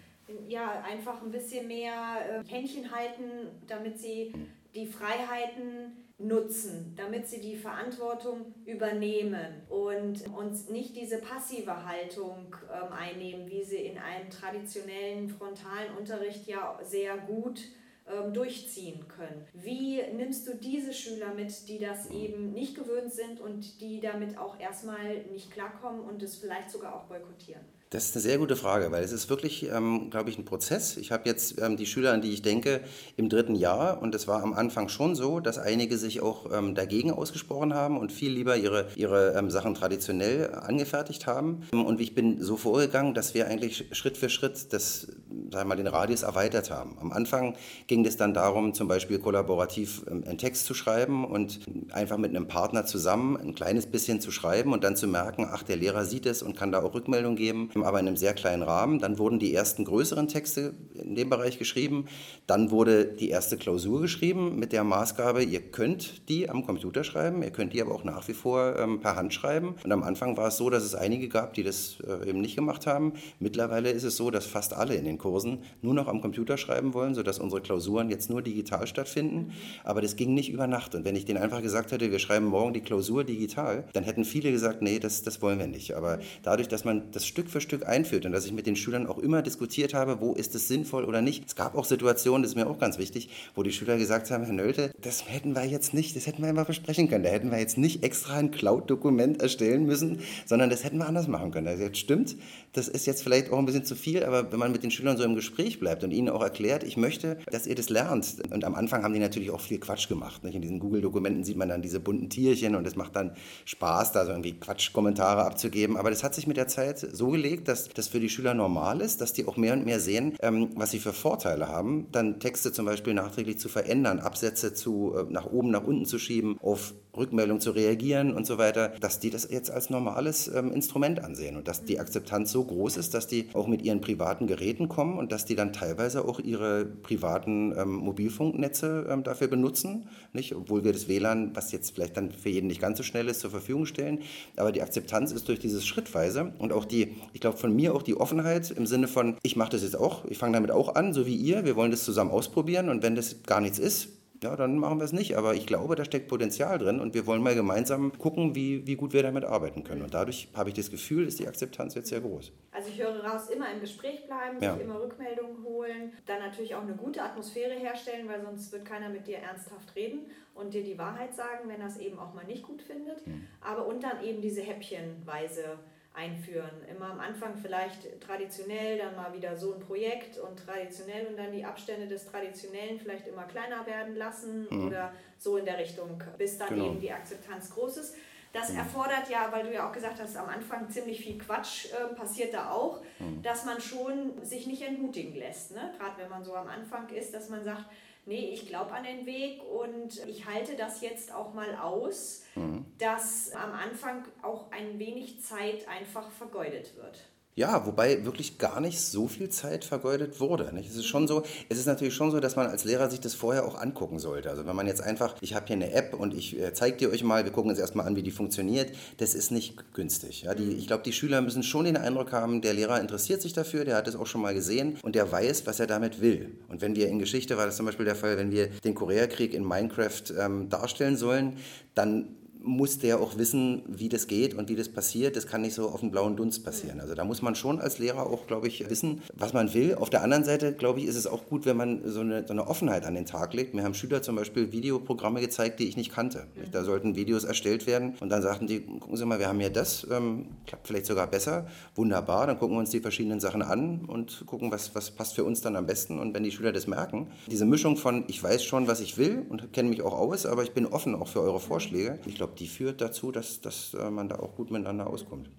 ja 0.47 0.81
einfach 0.81 1.21
ein 1.21 1.31
bisschen 1.31 1.67
mehr 1.67 2.43
äh, 2.43 2.47
Händchen 2.47 2.91
halten, 2.91 3.49
damit 3.67 3.99
sie 3.99 4.33
die 4.75 4.85
Freiheiten 4.85 6.05
nutzen, 6.19 6.93
damit 6.97 7.27
sie 7.27 7.39
die 7.39 7.55
Verantwortung 7.55 8.53
übernehmen 8.65 9.61
und, 9.69 10.27
und 10.27 10.69
nicht 10.69 10.95
diese 10.95 11.19
passive 11.19 11.85
Haltung 11.85 12.55
ähm, 12.71 12.91
einnehmen, 12.91 13.49
wie 13.49 13.63
sie 13.63 13.77
in 13.77 13.97
einem 13.97 14.29
traditionellen 14.29 15.29
frontalen 15.29 15.95
Unterricht 15.97 16.45
ja 16.45 16.77
sehr 16.83 17.17
gut 17.17 17.61
ähm, 18.09 18.33
durchziehen 18.33 19.07
können. 19.07 19.45
Wie 19.53 20.01
nimmst 20.13 20.47
du 20.47 20.55
diese 20.55 20.93
Schüler 20.93 21.33
mit, 21.33 21.67
die 21.67 21.79
das 21.79 22.09
eben 22.09 22.53
nicht 22.53 22.75
gewöhnt 22.75 23.13
sind 23.13 23.39
und 23.39 23.81
die 23.81 23.99
damit 23.99 24.37
auch 24.37 24.59
erstmal 24.59 25.23
nicht 25.31 25.51
klarkommen 25.51 26.01
und 26.01 26.23
es 26.23 26.37
vielleicht 26.37 26.71
sogar 26.71 26.95
auch 26.95 27.05
boykottieren? 27.05 27.78
Das 27.91 28.05
ist 28.05 28.15
eine 28.15 28.21
sehr 28.21 28.37
gute 28.37 28.55
Frage, 28.55 28.91
weil 28.91 29.03
es 29.03 29.11
ist 29.11 29.31
wirklich, 29.31 29.67
ähm, 29.67 30.11
glaube 30.11 30.29
ich, 30.29 30.37
ein 30.37 30.45
Prozess. 30.45 30.95
Ich 30.95 31.11
habe 31.11 31.23
jetzt 31.25 31.59
ähm, 31.59 31.75
die 31.75 31.87
Schüler, 31.87 32.13
an 32.13 32.21
die 32.21 32.31
ich 32.31 32.43
denke, 32.43 32.81
im 33.17 33.29
dritten 33.29 33.55
Jahr 33.55 33.99
und 33.99 34.13
es 34.13 34.27
war 34.27 34.43
am 34.43 34.53
Anfang 34.53 34.89
schon 34.89 35.15
so, 35.15 35.39
dass 35.39 35.57
einige 35.57 35.97
sich 35.97 36.21
auch 36.21 36.51
ähm, 36.53 36.75
dagegen 36.75 37.09
ausgesprochen 37.09 37.73
haben 37.73 37.97
und 37.97 38.11
viel 38.11 38.31
lieber 38.31 38.57
ihre, 38.57 38.89
ihre 38.95 39.33
ähm, 39.35 39.49
Sachen 39.49 39.73
traditionell 39.73 40.53
angefertigt 40.53 41.25
haben. 41.25 41.63
Und 41.71 41.99
ich 41.99 42.13
bin 42.13 42.39
so 42.43 42.57
vorgegangen, 42.57 43.15
dass 43.15 43.33
wir 43.33 43.47
eigentlich 43.47 43.87
Schritt 43.91 44.17
für 44.17 44.29
Schritt 44.29 44.71
das, 44.71 45.07
sagen 45.51 45.67
mal, 45.67 45.75
den 45.75 45.87
Radius 45.87 46.21
erweitert 46.21 46.69
haben. 46.69 46.95
Am 47.01 47.11
Anfang 47.11 47.55
ging 47.87 48.05
es 48.05 48.17
dann 48.17 48.35
darum, 48.35 48.75
zum 48.75 48.87
Beispiel 48.87 49.17
kollaborativ 49.17 50.03
ähm, 50.07 50.23
einen 50.27 50.37
Text 50.37 50.67
zu 50.67 50.75
schreiben 50.75 51.25
und 51.25 51.61
einfach 51.91 52.19
mit 52.19 52.35
einem 52.35 52.47
Partner 52.47 52.85
zusammen 52.85 53.35
ein 53.35 53.55
kleines 53.55 53.87
bisschen 53.87 54.21
zu 54.21 54.29
schreiben 54.29 54.73
und 54.73 54.83
dann 54.83 54.95
zu 54.95 55.07
merken, 55.07 55.47
ach, 55.51 55.63
der 55.63 55.77
Lehrer 55.77 56.05
sieht 56.05 56.27
es 56.27 56.43
und 56.43 56.55
kann 56.55 56.71
da 56.71 56.83
auch 56.83 56.93
Rückmeldung 56.93 57.35
geben 57.35 57.71
aber 57.83 57.99
in 57.99 58.07
einem 58.07 58.17
sehr 58.17 58.33
kleinen 58.33 58.63
Rahmen. 58.63 58.99
Dann 58.99 59.17
wurden 59.17 59.39
die 59.39 59.53
ersten 59.53 59.85
größeren 59.85 60.27
Texte 60.27 60.73
in 60.95 61.15
dem 61.15 61.29
Bereich 61.29 61.57
geschrieben. 61.57 62.05
Dann 62.47 62.71
wurde 62.71 63.05
die 63.05 63.29
erste 63.29 63.57
Klausur 63.57 64.01
geschrieben 64.01 64.57
mit 64.57 64.73
der 64.73 64.83
Maßgabe, 64.83 65.43
ihr 65.43 65.61
könnt 65.61 66.29
die 66.29 66.49
am 66.49 66.65
Computer 66.65 67.03
schreiben, 67.03 67.43
ihr 67.43 67.51
könnt 67.51 67.73
die 67.73 67.81
aber 67.81 67.93
auch 67.93 68.03
nach 68.03 68.27
wie 68.27 68.33
vor 68.33 68.75
ähm, 68.77 68.99
per 68.99 69.15
Hand 69.15 69.33
schreiben. 69.33 69.75
Und 69.83 69.91
am 69.91 70.03
Anfang 70.03 70.37
war 70.37 70.47
es 70.47 70.57
so, 70.57 70.69
dass 70.69 70.83
es 70.83 70.95
einige 70.95 71.29
gab, 71.29 71.53
die 71.53 71.63
das 71.63 71.97
äh, 72.07 72.29
eben 72.29 72.41
nicht 72.41 72.55
gemacht 72.55 72.87
haben. 72.87 73.13
Mittlerweile 73.39 73.91
ist 73.91 74.03
es 74.03 74.17
so, 74.17 74.31
dass 74.31 74.45
fast 74.45 74.73
alle 74.73 74.95
in 74.95 75.05
den 75.05 75.17
Kursen 75.17 75.59
nur 75.81 75.93
noch 75.93 76.07
am 76.07 76.21
Computer 76.21 76.57
schreiben 76.57 76.93
wollen, 76.93 77.15
sodass 77.15 77.39
unsere 77.39 77.61
Klausuren 77.61 78.09
jetzt 78.09 78.29
nur 78.29 78.41
digital 78.41 78.87
stattfinden. 78.87 79.53
Aber 79.83 80.01
das 80.01 80.15
ging 80.15 80.33
nicht 80.33 80.51
über 80.51 80.67
Nacht. 80.67 80.95
Und 80.95 81.05
wenn 81.05 81.15
ich 81.15 81.25
denen 81.25 81.41
einfach 81.41 81.61
gesagt 81.61 81.91
hätte, 81.91 82.11
wir 82.11 82.19
schreiben 82.19 82.45
morgen 82.45 82.73
die 82.73 82.81
Klausur 82.81 83.23
digital, 83.23 83.85
dann 83.93 84.03
hätten 84.03 84.25
viele 84.25 84.51
gesagt, 84.51 84.81
nee, 84.81 84.99
das, 84.99 85.23
das 85.23 85.41
wollen 85.41 85.59
wir 85.59 85.67
nicht. 85.67 85.95
Aber 85.95 86.19
dadurch, 86.43 86.67
dass 86.67 86.85
man 86.85 87.11
das 87.11 87.25
Stück 87.25 87.49
für 87.49 87.61
Stück 87.61 87.68
Stück 87.69 87.87
einführt 87.87 88.25
und 88.25 88.31
dass 88.31 88.45
ich 88.45 88.51
mit 88.51 88.65
den 88.65 88.75
Schülern 88.75 89.05
auch 89.05 89.19
immer 89.19 89.43
diskutiert 89.43 89.93
habe, 89.93 90.19
wo 90.21 90.33
ist 90.33 90.55
es 90.55 90.67
sinnvoll 90.67 91.05
oder 91.05 91.21
nicht. 91.21 91.45
Es 91.47 91.55
gab 91.55 91.75
auch 91.75 91.85
Situationen, 91.85 92.41
das 92.41 92.51
ist 92.51 92.55
mir 92.55 92.67
auch 92.67 92.79
ganz 92.79 92.97
wichtig, 92.97 93.29
wo 93.53 93.61
die 93.61 93.71
Schüler 93.71 93.97
gesagt 93.97 94.31
haben, 94.31 94.43
Herr 94.43 94.53
Nölte, 94.53 94.91
das 95.01 95.29
hätten 95.29 95.55
wir 95.55 95.65
jetzt 95.65 95.93
nicht, 95.93 96.15
das 96.15 96.25
hätten 96.25 96.41
wir 96.41 96.49
immer 96.49 96.65
besprechen 96.65 97.07
können. 97.09 97.23
Da 97.23 97.29
hätten 97.29 97.51
wir 97.51 97.59
jetzt 97.59 97.77
nicht 97.77 98.03
extra 98.03 98.37
ein 98.37 98.49
Cloud-Dokument 98.49 99.41
erstellen 99.41 99.85
müssen, 99.85 100.19
sondern 100.45 100.71
das 100.71 100.83
hätten 100.83 100.97
wir 100.97 101.05
anders 101.05 101.27
machen 101.27 101.51
können. 101.51 101.67
Also 101.67 101.83
jetzt 101.83 101.99
stimmt, 101.99 102.35
das 102.73 102.87
ist 102.87 103.05
jetzt 103.05 103.21
vielleicht 103.21 103.51
auch 103.51 103.59
ein 103.59 103.65
bisschen 103.65 103.85
zu 103.85 103.95
viel, 103.95 104.23
aber 104.23 104.51
wenn 104.51 104.59
man 104.59 104.71
mit 104.71 104.83
den 104.83 104.91
Schülern 104.91 105.17
so 105.17 105.23
im 105.23 105.35
Gespräch 105.35 105.79
bleibt 105.79 106.03
und 106.03 106.11
ihnen 106.11 106.29
auch 106.29 106.41
erklärt, 106.41 106.83
ich 106.83 106.97
möchte, 106.97 107.37
dass 107.51 107.67
ihr 107.67 107.75
das 107.75 107.89
lernt. 107.89 108.37
Und 108.51 108.63
am 108.63 108.75
Anfang 108.75 109.03
haben 109.03 109.13
die 109.13 109.19
natürlich 109.19 109.51
auch 109.51 109.61
viel 109.61 109.79
Quatsch 109.79 110.07
gemacht. 110.09 110.43
Nicht? 110.43 110.55
In 110.55 110.61
diesen 110.61 110.79
Google-Dokumenten 110.79 111.43
sieht 111.43 111.57
man 111.57 111.69
dann 111.69 111.81
diese 111.81 111.99
bunten 111.99 112.29
Tierchen 112.29 112.75
und 112.75 112.87
es 112.87 112.95
macht 112.95 113.15
dann 113.15 113.35
Spaß, 113.65 114.11
da 114.11 114.25
so 114.25 114.31
irgendwie 114.31 114.53
Quatschkommentare 114.53 115.43
abzugeben. 115.43 115.97
Aber 115.97 116.09
das 116.09 116.23
hat 116.23 116.33
sich 116.33 116.47
mit 116.47 116.57
der 116.57 116.67
Zeit 116.67 116.99
so 116.99 117.29
gelegt, 117.29 117.58
dass 117.67 117.89
das 117.89 118.07
für 118.07 118.19
die 118.19 118.29
Schüler 118.29 118.53
normal 118.53 119.01
ist, 119.01 119.21
dass 119.21 119.33
die 119.33 119.47
auch 119.47 119.57
mehr 119.57 119.73
und 119.73 119.85
mehr 119.85 119.99
sehen, 119.99 120.35
ähm, 120.41 120.69
was 120.75 120.91
sie 120.91 120.99
für 120.99 121.13
Vorteile 121.13 121.67
haben, 121.67 122.07
dann 122.11 122.39
Texte 122.39 122.71
zum 122.71 122.85
Beispiel 122.85 123.13
nachträglich 123.13 123.59
zu 123.59 123.69
verändern, 123.69 124.19
Absätze 124.19 124.73
zu, 124.73 125.13
äh, 125.15 125.31
nach 125.31 125.45
oben, 125.45 125.71
nach 125.71 125.83
unten 125.83 126.05
zu 126.05 126.19
schieben, 126.19 126.57
auf 126.61 126.93
Rückmeldung 127.17 127.59
zu 127.59 127.71
reagieren 127.71 128.33
und 128.33 128.45
so 128.45 128.57
weiter, 128.57 128.89
dass 128.99 129.19
die 129.19 129.29
das 129.29 129.49
jetzt 129.49 129.71
als 129.71 129.89
normales 129.89 130.47
ähm, 130.47 130.71
Instrument 130.71 131.23
ansehen 131.23 131.57
und 131.57 131.67
dass 131.67 131.83
die 131.83 131.99
Akzeptanz 131.99 132.51
so 132.51 132.63
groß 132.63 132.97
ist, 132.97 133.13
dass 133.13 133.27
die 133.27 133.49
auch 133.53 133.67
mit 133.67 133.81
ihren 133.81 134.01
privaten 134.01 134.47
Geräten 134.47 134.87
kommen 134.89 135.17
und 135.17 135.31
dass 135.31 135.45
die 135.45 135.55
dann 135.55 135.73
teilweise 135.73 136.25
auch 136.25 136.39
ihre 136.39 136.85
privaten 136.85 137.73
ähm, 137.77 137.93
Mobilfunknetze 137.95 139.07
ähm, 139.09 139.23
dafür 139.23 139.47
benutzen, 139.47 140.07
nicht? 140.33 140.55
obwohl 140.55 140.83
wir 140.83 140.93
das 140.93 141.07
WLAN, 141.07 141.55
was 141.55 141.71
jetzt 141.71 141.95
vielleicht 141.95 142.15
dann 142.15 142.31
für 142.31 142.49
jeden 142.49 142.67
nicht 142.67 142.81
ganz 142.81 142.97
so 142.97 143.03
schnell 143.03 143.27
ist, 143.27 143.39
zur 143.41 143.51
Verfügung 143.51 143.85
stellen, 143.85 144.19
aber 144.55 144.71
die 144.71 144.81
Akzeptanz 144.81 145.31
ist 145.31 145.47
durch 145.47 145.59
dieses 145.59 145.85
Schrittweise 145.85 146.53
und 146.59 146.71
auch 146.71 146.85
die, 146.85 147.15
ich 147.33 147.41
glaube 147.41 147.48
von 147.53 147.75
mir 147.75 147.95
auch 147.95 148.01
die 148.01 148.15
Offenheit 148.15 148.71
im 148.71 148.85
Sinne 148.85 149.07
von, 149.07 149.37
ich 149.43 149.55
mache 149.55 149.71
das 149.71 149.83
jetzt 149.83 149.97
auch, 149.97 150.25
ich 150.25 150.37
fange 150.37 150.53
damit 150.53 150.71
auch 150.71 150.95
an, 150.95 151.13
so 151.13 151.25
wie 151.25 151.35
ihr, 151.35 151.65
wir 151.65 151.75
wollen 151.75 151.91
das 151.91 152.03
zusammen 152.03 152.31
ausprobieren 152.31 152.89
und 152.89 153.03
wenn 153.03 153.15
das 153.15 153.43
gar 153.43 153.61
nichts 153.61 153.79
ist, 153.79 154.09
ja, 154.43 154.55
dann 154.55 154.77
machen 154.77 154.99
wir 154.99 155.05
es 155.05 155.11
nicht. 155.11 155.37
Aber 155.37 155.53
ich 155.53 155.65
glaube, 155.65 155.95
da 155.95 156.05
steckt 156.05 156.27
Potenzial 156.27 156.77
drin 156.77 156.99
und 156.99 157.13
wir 157.13 157.25
wollen 157.25 157.43
mal 157.43 157.55
gemeinsam 157.55 158.17
gucken, 158.17 158.55
wie, 158.55 158.85
wie 158.87 158.95
gut 158.95 159.13
wir 159.13 159.23
damit 159.23 159.43
arbeiten 159.43 159.83
können. 159.83 160.01
Und 160.01 160.13
dadurch 160.13 160.49
habe 160.55 160.69
ich 160.69 160.75
das 160.75 160.91
Gefühl, 160.91 161.27
ist 161.27 161.39
die 161.39 161.47
Akzeptanz 161.47 161.95
jetzt 161.95 162.09
sehr 162.09 162.21
groß. 162.21 162.51
Also 162.71 162.89
ich 162.89 163.01
höre 163.01 163.23
raus, 163.23 163.49
immer 163.49 163.71
im 163.71 163.81
Gespräch 163.81 164.25
bleiben, 164.25 164.57
ja. 164.61 164.73
sich 164.73 164.83
immer 164.83 165.01
Rückmeldungen 165.01 165.63
holen, 165.63 166.13
dann 166.25 166.39
natürlich 166.39 166.75
auch 166.75 166.83
eine 166.83 166.95
gute 166.95 167.21
Atmosphäre 167.21 167.73
herstellen, 167.73 168.27
weil 168.27 168.41
sonst 168.41 168.71
wird 168.71 168.85
keiner 168.85 169.09
mit 169.09 169.27
dir 169.27 169.37
ernsthaft 169.37 169.95
reden 169.95 170.21
und 170.55 170.73
dir 170.73 170.83
die 170.83 170.97
Wahrheit 170.97 171.35
sagen, 171.35 171.67
wenn 171.67 171.81
er 171.81 171.87
es 171.87 171.97
eben 171.97 172.19
auch 172.19 172.33
mal 172.33 172.45
nicht 172.45 172.63
gut 172.63 172.81
findet. 172.81 173.25
Mhm. 173.27 173.47
Aber 173.61 173.87
und 173.87 174.03
dann 174.03 174.23
eben 174.23 174.41
diese 174.41 174.61
Häppchenweise 174.61 175.79
einführen. 176.19 176.71
Immer 176.89 177.11
am 177.11 177.19
Anfang 177.19 177.55
vielleicht 177.55 178.19
traditionell, 178.19 178.97
dann 178.97 179.15
mal 179.15 179.33
wieder 179.33 179.55
so 179.55 179.73
ein 179.73 179.79
Projekt 179.79 180.37
und 180.37 180.57
traditionell 180.57 181.27
und 181.27 181.37
dann 181.37 181.51
die 181.51 181.63
Abstände 181.63 182.07
des 182.07 182.25
Traditionellen 182.25 182.99
vielleicht 182.99 183.27
immer 183.27 183.43
kleiner 183.43 183.85
werden 183.85 184.15
lassen 184.15 184.67
mhm. 184.69 184.87
oder 184.87 185.13
so 185.37 185.57
in 185.57 185.65
der 185.65 185.77
Richtung, 185.77 186.21
bis 186.37 186.57
dann 186.57 186.69
genau. 186.69 186.87
eben 186.87 186.99
die 186.99 187.11
Akzeptanz 187.11 187.71
groß 187.71 187.97
ist. 187.97 188.15
Das 188.51 188.71
mhm. 188.71 188.79
erfordert 188.79 189.29
ja, 189.29 189.49
weil 189.51 189.63
du 189.63 189.73
ja 189.73 189.87
auch 189.87 189.93
gesagt 189.93 190.19
hast, 190.19 190.35
am 190.35 190.49
Anfang 190.49 190.89
ziemlich 190.89 191.21
viel 191.21 191.37
Quatsch 191.37 191.87
äh, 191.93 192.13
passiert 192.15 192.53
da 192.53 192.71
auch, 192.71 193.01
mhm. 193.19 193.41
dass 193.41 193.65
man 193.65 193.79
schon 193.79 194.43
sich 194.43 194.67
nicht 194.67 194.81
entmutigen 194.81 195.35
lässt. 195.35 195.71
Ne? 195.71 195.93
Gerade 195.97 196.17
wenn 196.17 196.29
man 196.29 196.43
so 196.43 196.55
am 196.55 196.67
Anfang 196.67 197.07
ist, 197.09 197.33
dass 197.33 197.49
man 197.49 197.63
sagt, 197.63 197.85
nee, 198.25 198.51
ich 198.53 198.67
glaube 198.67 198.91
an 198.91 199.03
den 199.03 199.25
Weg 199.25 199.61
und 199.63 200.25
ich 200.27 200.45
halte 200.45 200.75
das 200.75 201.01
jetzt 201.01 201.33
auch 201.33 201.53
mal 201.53 201.75
aus, 201.75 202.43
mhm. 202.55 202.85
dass 202.97 203.51
am 203.53 203.73
Anfang 203.73 204.25
auch 204.41 204.71
ein 204.71 204.99
wenig 204.99 205.41
Zeit 205.41 205.87
einfach 205.87 206.29
vergeudet 206.31 206.95
wird. 206.95 207.27
Ja, 207.59 207.85
wobei 207.85 208.23
wirklich 208.23 208.57
gar 208.57 208.79
nicht 208.79 209.01
so 209.01 209.27
viel 209.27 209.49
Zeit 209.49 209.83
vergeudet 209.83 210.39
wurde. 210.39 210.73
Nicht? 210.73 210.89
Es 210.89 210.95
ist 210.95 211.07
schon 211.07 211.27
so, 211.27 211.43
es 211.67 211.77
ist 211.77 211.87
natürlich 211.87 212.13
schon 212.13 212.31
so, 212.31 212.39
dass 212.39 212.55
man 212.55 212.67
als 212.67 212.85
Lehrer 212.85 213.09
sich 213.09 213.19
das 213.19 213.33
vorher 213.33 213.65
auch 213.65 213.75
angucken 213.75 214.17
sollte. 214.17 214.49
Also 214.49 214.65
wenn 214.65 214.77
man 214.77 214.87
jetzt 214.87 215.01
einfach, 215.01 215.35
ich 215.41 215.55
habe 215.55 215.67
hier 215.67 215.75
eine 215.75 215.91
App 215.91 216.13
und 216.13 216.33
ich 216.33 216.57
äh, 216.57 216.71
zeige 216.73 216.95
dir 216.95 217.11
euch 217.11 217.21
mal, 217.21 217.43
wir 217.43 217.51
gucken 217.51 217.69
uns 217.69 217.77
erstmal 217.77 218.07
an, 218.07 218.15
wie 218.15 218.23
die 218.23 218.31
funktioniert, 218.31 218.93
das 219.17 219.33
ist 219.33 219.51
nicht 219.51 219.93
günstig. 219.93 220.43
Ja? 220.43 220.55
Die, 220.55 220.71
ich 220.71 220.87
glaube, 220.87 221.03
die 221.03 221.11
Schüler 221.11 221.41
müssen 221.41 221.61
schon 221.61 221.83
den 221.83 221.97
Eindruck 221.97 222.31
haben, 222.31 222.61
der 222.61 222.73
Lehrer 222.73 223.01
interessiert 223.01 223.41
sich 223.41 223.51
dafür, 223.51 223.83
der 223.83 223.97
hat 223.97 224.07
es 224.07 224.15
auch 224.15 224.25
schon 224.25 224.39
mal 224.39 224.53
gesehen 224.53 224.97
und 225.01 225.15
der 225.15 225.29
weiß, 225.29 225.67
was 225.67 225.81
er 225.81 225.87
damit 225.87 226.21
will. 226.21 226.55
Und 226.69 226.79
wenn 226.79 226.95
wir 226.95 227.09
in 227.09 227.19
Geschichte, 227.19 227.57
war 227.57 227.65
das 227.65 227.75
zum 227.75 227.85
Beispiel 227.85 228.05
der 228.05 228.15
Fall, 228.15 228.37
wenn 228.37 228.53
wir 228.53 228.67
den 228.85 228.95
Koreakrieg 228.95 229.53
in 229.53 229.67
Minecraft 229.67 230.23
ähm, 230.39 230.69
darstellen 230.69 231.17
sollen, 231.17 231.57
dann 231.93 232.37
muss 232.61 232.99
der 232.99 233.19
auch 233.19 233.37
wissen, 233.37 233.83
wie 233.87 234.09
das 234.09 234.27
geht 234.27 234.53
und 234.53 234.69
wie 234.69 234.75
das 234.75 234.89
passiert. 234.89 235.35
Das 235.35 235.47
kann 235.47 235.61
nicht 235.61 235.73
so 235.73 235.89
auf 235.89 236.01
den 236.01 236.11
blauen 236.11 236.35
Dunst 236.35 236.65
passieren. 236.65 236.99
Also 236.99 237.15
da 237.15 237.23
muss 237.23 237.41
man 237.41 237.55
schon 237.55 237.79
als 237.79 237.99
Lehrer 237.99 238.27
auch, 238.27 238.47
glaube 238.47 238.67
ich, 238.67 238.89
wissen, 238.89 239.21
was 239.33 239.53
man 239.53 239.73
will. 239.73 239.95
Auf 239.95 240.09
der 240.09 240.23
anderen 240.23 240.43
Seite, 240.43 240.73
glaube 240.73 240.99
ich, 240.99 241.05
ist 241.05 241.15
es 241.15 241.25
auch 241.25 241.47
gut, 241.47 241.65
wenn 241.65 241.77
man 241.77 242.01
so 242.05 242.19
eine, 242.19 242.45
so 242.45 242.53
eine 242.53 242.67
Offenheit 242.67 243.05
an 243.05 243.15
den 243.15 243.25
Tag 243.25 243.53
legt. 243.53 243.73
Mir 243.73 243.83
haben 243.83 243.93
Schüler 243.93 244.21
zum 244.21 244.35
Beispiel 244.35 244.71
Videoprogramme 244.71 245.39
gezeigt, 245.39 245.79
die 245.79 245.87
ich 245.87 245.95
nicht 245.95 246.11
kannte. 246.11 246.47
Da 246.71 246.83
sollten 246.83 247.15
Videos 247.15 247.45
erstellt 247.45 247.87
werden 247.87 248.15
und 248.19 248.29
dann 248.29 248.41
sagten 248.41 248.67
die, 248.67 248.81
gucken 248.81 249.15
Sie 249.15 249.25
mal, 249.25 249.39
wir 249.39 249.47
haben 249.47 249.59
hier 249.59 249.69
das, 249.69 250.05
ähm, 250.11 250.47
klappt 250.65 250.87
vielleicht 250.87 251.05
sogar 251.05 251.27
besser, 251.27 251.67
wunderbar. 251.95 252.47
Dann 252.47 252.59
gucken 252.59 252.75
wir 252.75 252.79
uns 252.79 252.89
die 252.89 252.99
verschiedenen 252.99 253.39
Sachen 253.39 253.61
an 253.61 254.05
und 254.05 254.43
gucken, 254.45 254.71
was, 254.71 254.93
was 254.95 255.11
passt 255.11 255.35
für 255.35 255.45
uns 255.45 255.61
dann 255.61 255.75
am 255.77 255.85
besten. 255.85 256.19
Und 256.19 256.33
wenn 256.33 256.43
die 256.43 256.51
Schüler 256.51 256.73
das 256.73 256.87
merken, 256.87 257.27
diese 257.49 257.65
Mischung 257.65 257.95
von, 257.95 258.25
ich 258.27 258.43
weiß 258.43 258.63
schon, 258.63 258.87
was 258.87 258.99
ich 258.99 259.17
will 259.17 259.45
und 259.47 259.71
kenne 259.71 259.89
mich 259.89 260.01
auch 260.01 260.13
aus, 260.13 260.45
aber 260.45 260.63
ich 260.63 260.71
bin 260.71 260.85
offen 260.85 261.15
auch 261.15 261.27
für 261.27 261.41
eure 261.41 261.59
Vorschläge. 261.59 262.19
Ich 262.25 262.35
glaube, 262.35 262.48
glaube, 262.49 262.55
die 262.57 262.67
führt 262.67 263.01
dazu, 263.01 263.31
dass, 263.31 263.61
dass 263.61 263.93
äh, 263.93 264.09
man 264.09 264.27
da 264.29 264.39
auch 264.39 264.55
gut 264.55 264.71
miteinander 264.71 265.05
auskommt. 265.07 265.49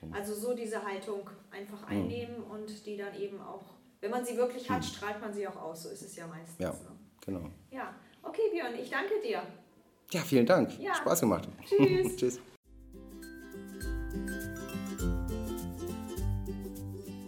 So. 0.00 0.08
Also 0.12 0.34
so 0.34 0.54
diese 0.54 0.84
Haltung 0.84 1.30
einfach 1.50 1.88
hm. 1.88 1.96
einnehmen 1.96 2.38
mhm. 2.38 2.50
und 2.50 2.86
die 2.86 2.96
dann 2.96 3.14
eben 3.18 3.40
auch, 3.40 3.62
wenn 4.00 4.10
man 4.10 4.24
sie 4.24 4.36
wirklich 4.36 4.68
hat, 4.70 4.78
mhm. 4.78 4.84
strahlt 4.84 5.20
man 5.20 5.32
sie 5.32 5.46
auch 5.46 5.54
aus. 5.56 5.84
So 5.84 5.90
ist 5.90 6.02
es 6.02 6.16
ja 6.16 6.26
meistens. 6.26 6.58
Ja, 6.58 6.70
ne? 6.70 6.76
genau. 7.24 7.48
Ja, 7.70 7.94
okay 8.22 8.50
Björn, 8.52 8.74
ich 8.74 8.90
danke 8.90 9.20
dir. 9.22 9.42
Ja, 10.12 10.22
vielen 10.22 10.46
Dank. 10.46 10.76
Ja. 10.80 10.92
Spaß 10.94 11.20
gemacht. 11.20 11.48
Tschüss. 11.66 12.16
Tschüss. 12.16 12.40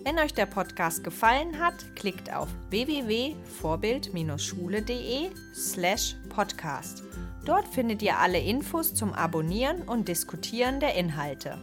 Wenn 0.05 0.19
euch 0.19 0.35
der 0.35 0.47
Podcast 0.47 1.05
gefallen 1.05 1.61
hat, 1.61 1.95
klickt 1.95 2.35
auf 2.35 2.49
www.vorbild-schule.de 2.71 5.31
slash 5.55 6.17
podcast 6.29 7.05
Dort 7.45 7.67
findet 7.67 8.03
ihr 8.03 8.19
alle 8.19 8.39
Infos 8.39 8.95
zum 8.95 9.13
Abonnieren 9.13 9.83
und 9.83 10.09
Diskutieren 10.09 10.79
der 10.79 10.95
Inhalte. 10.95 11.59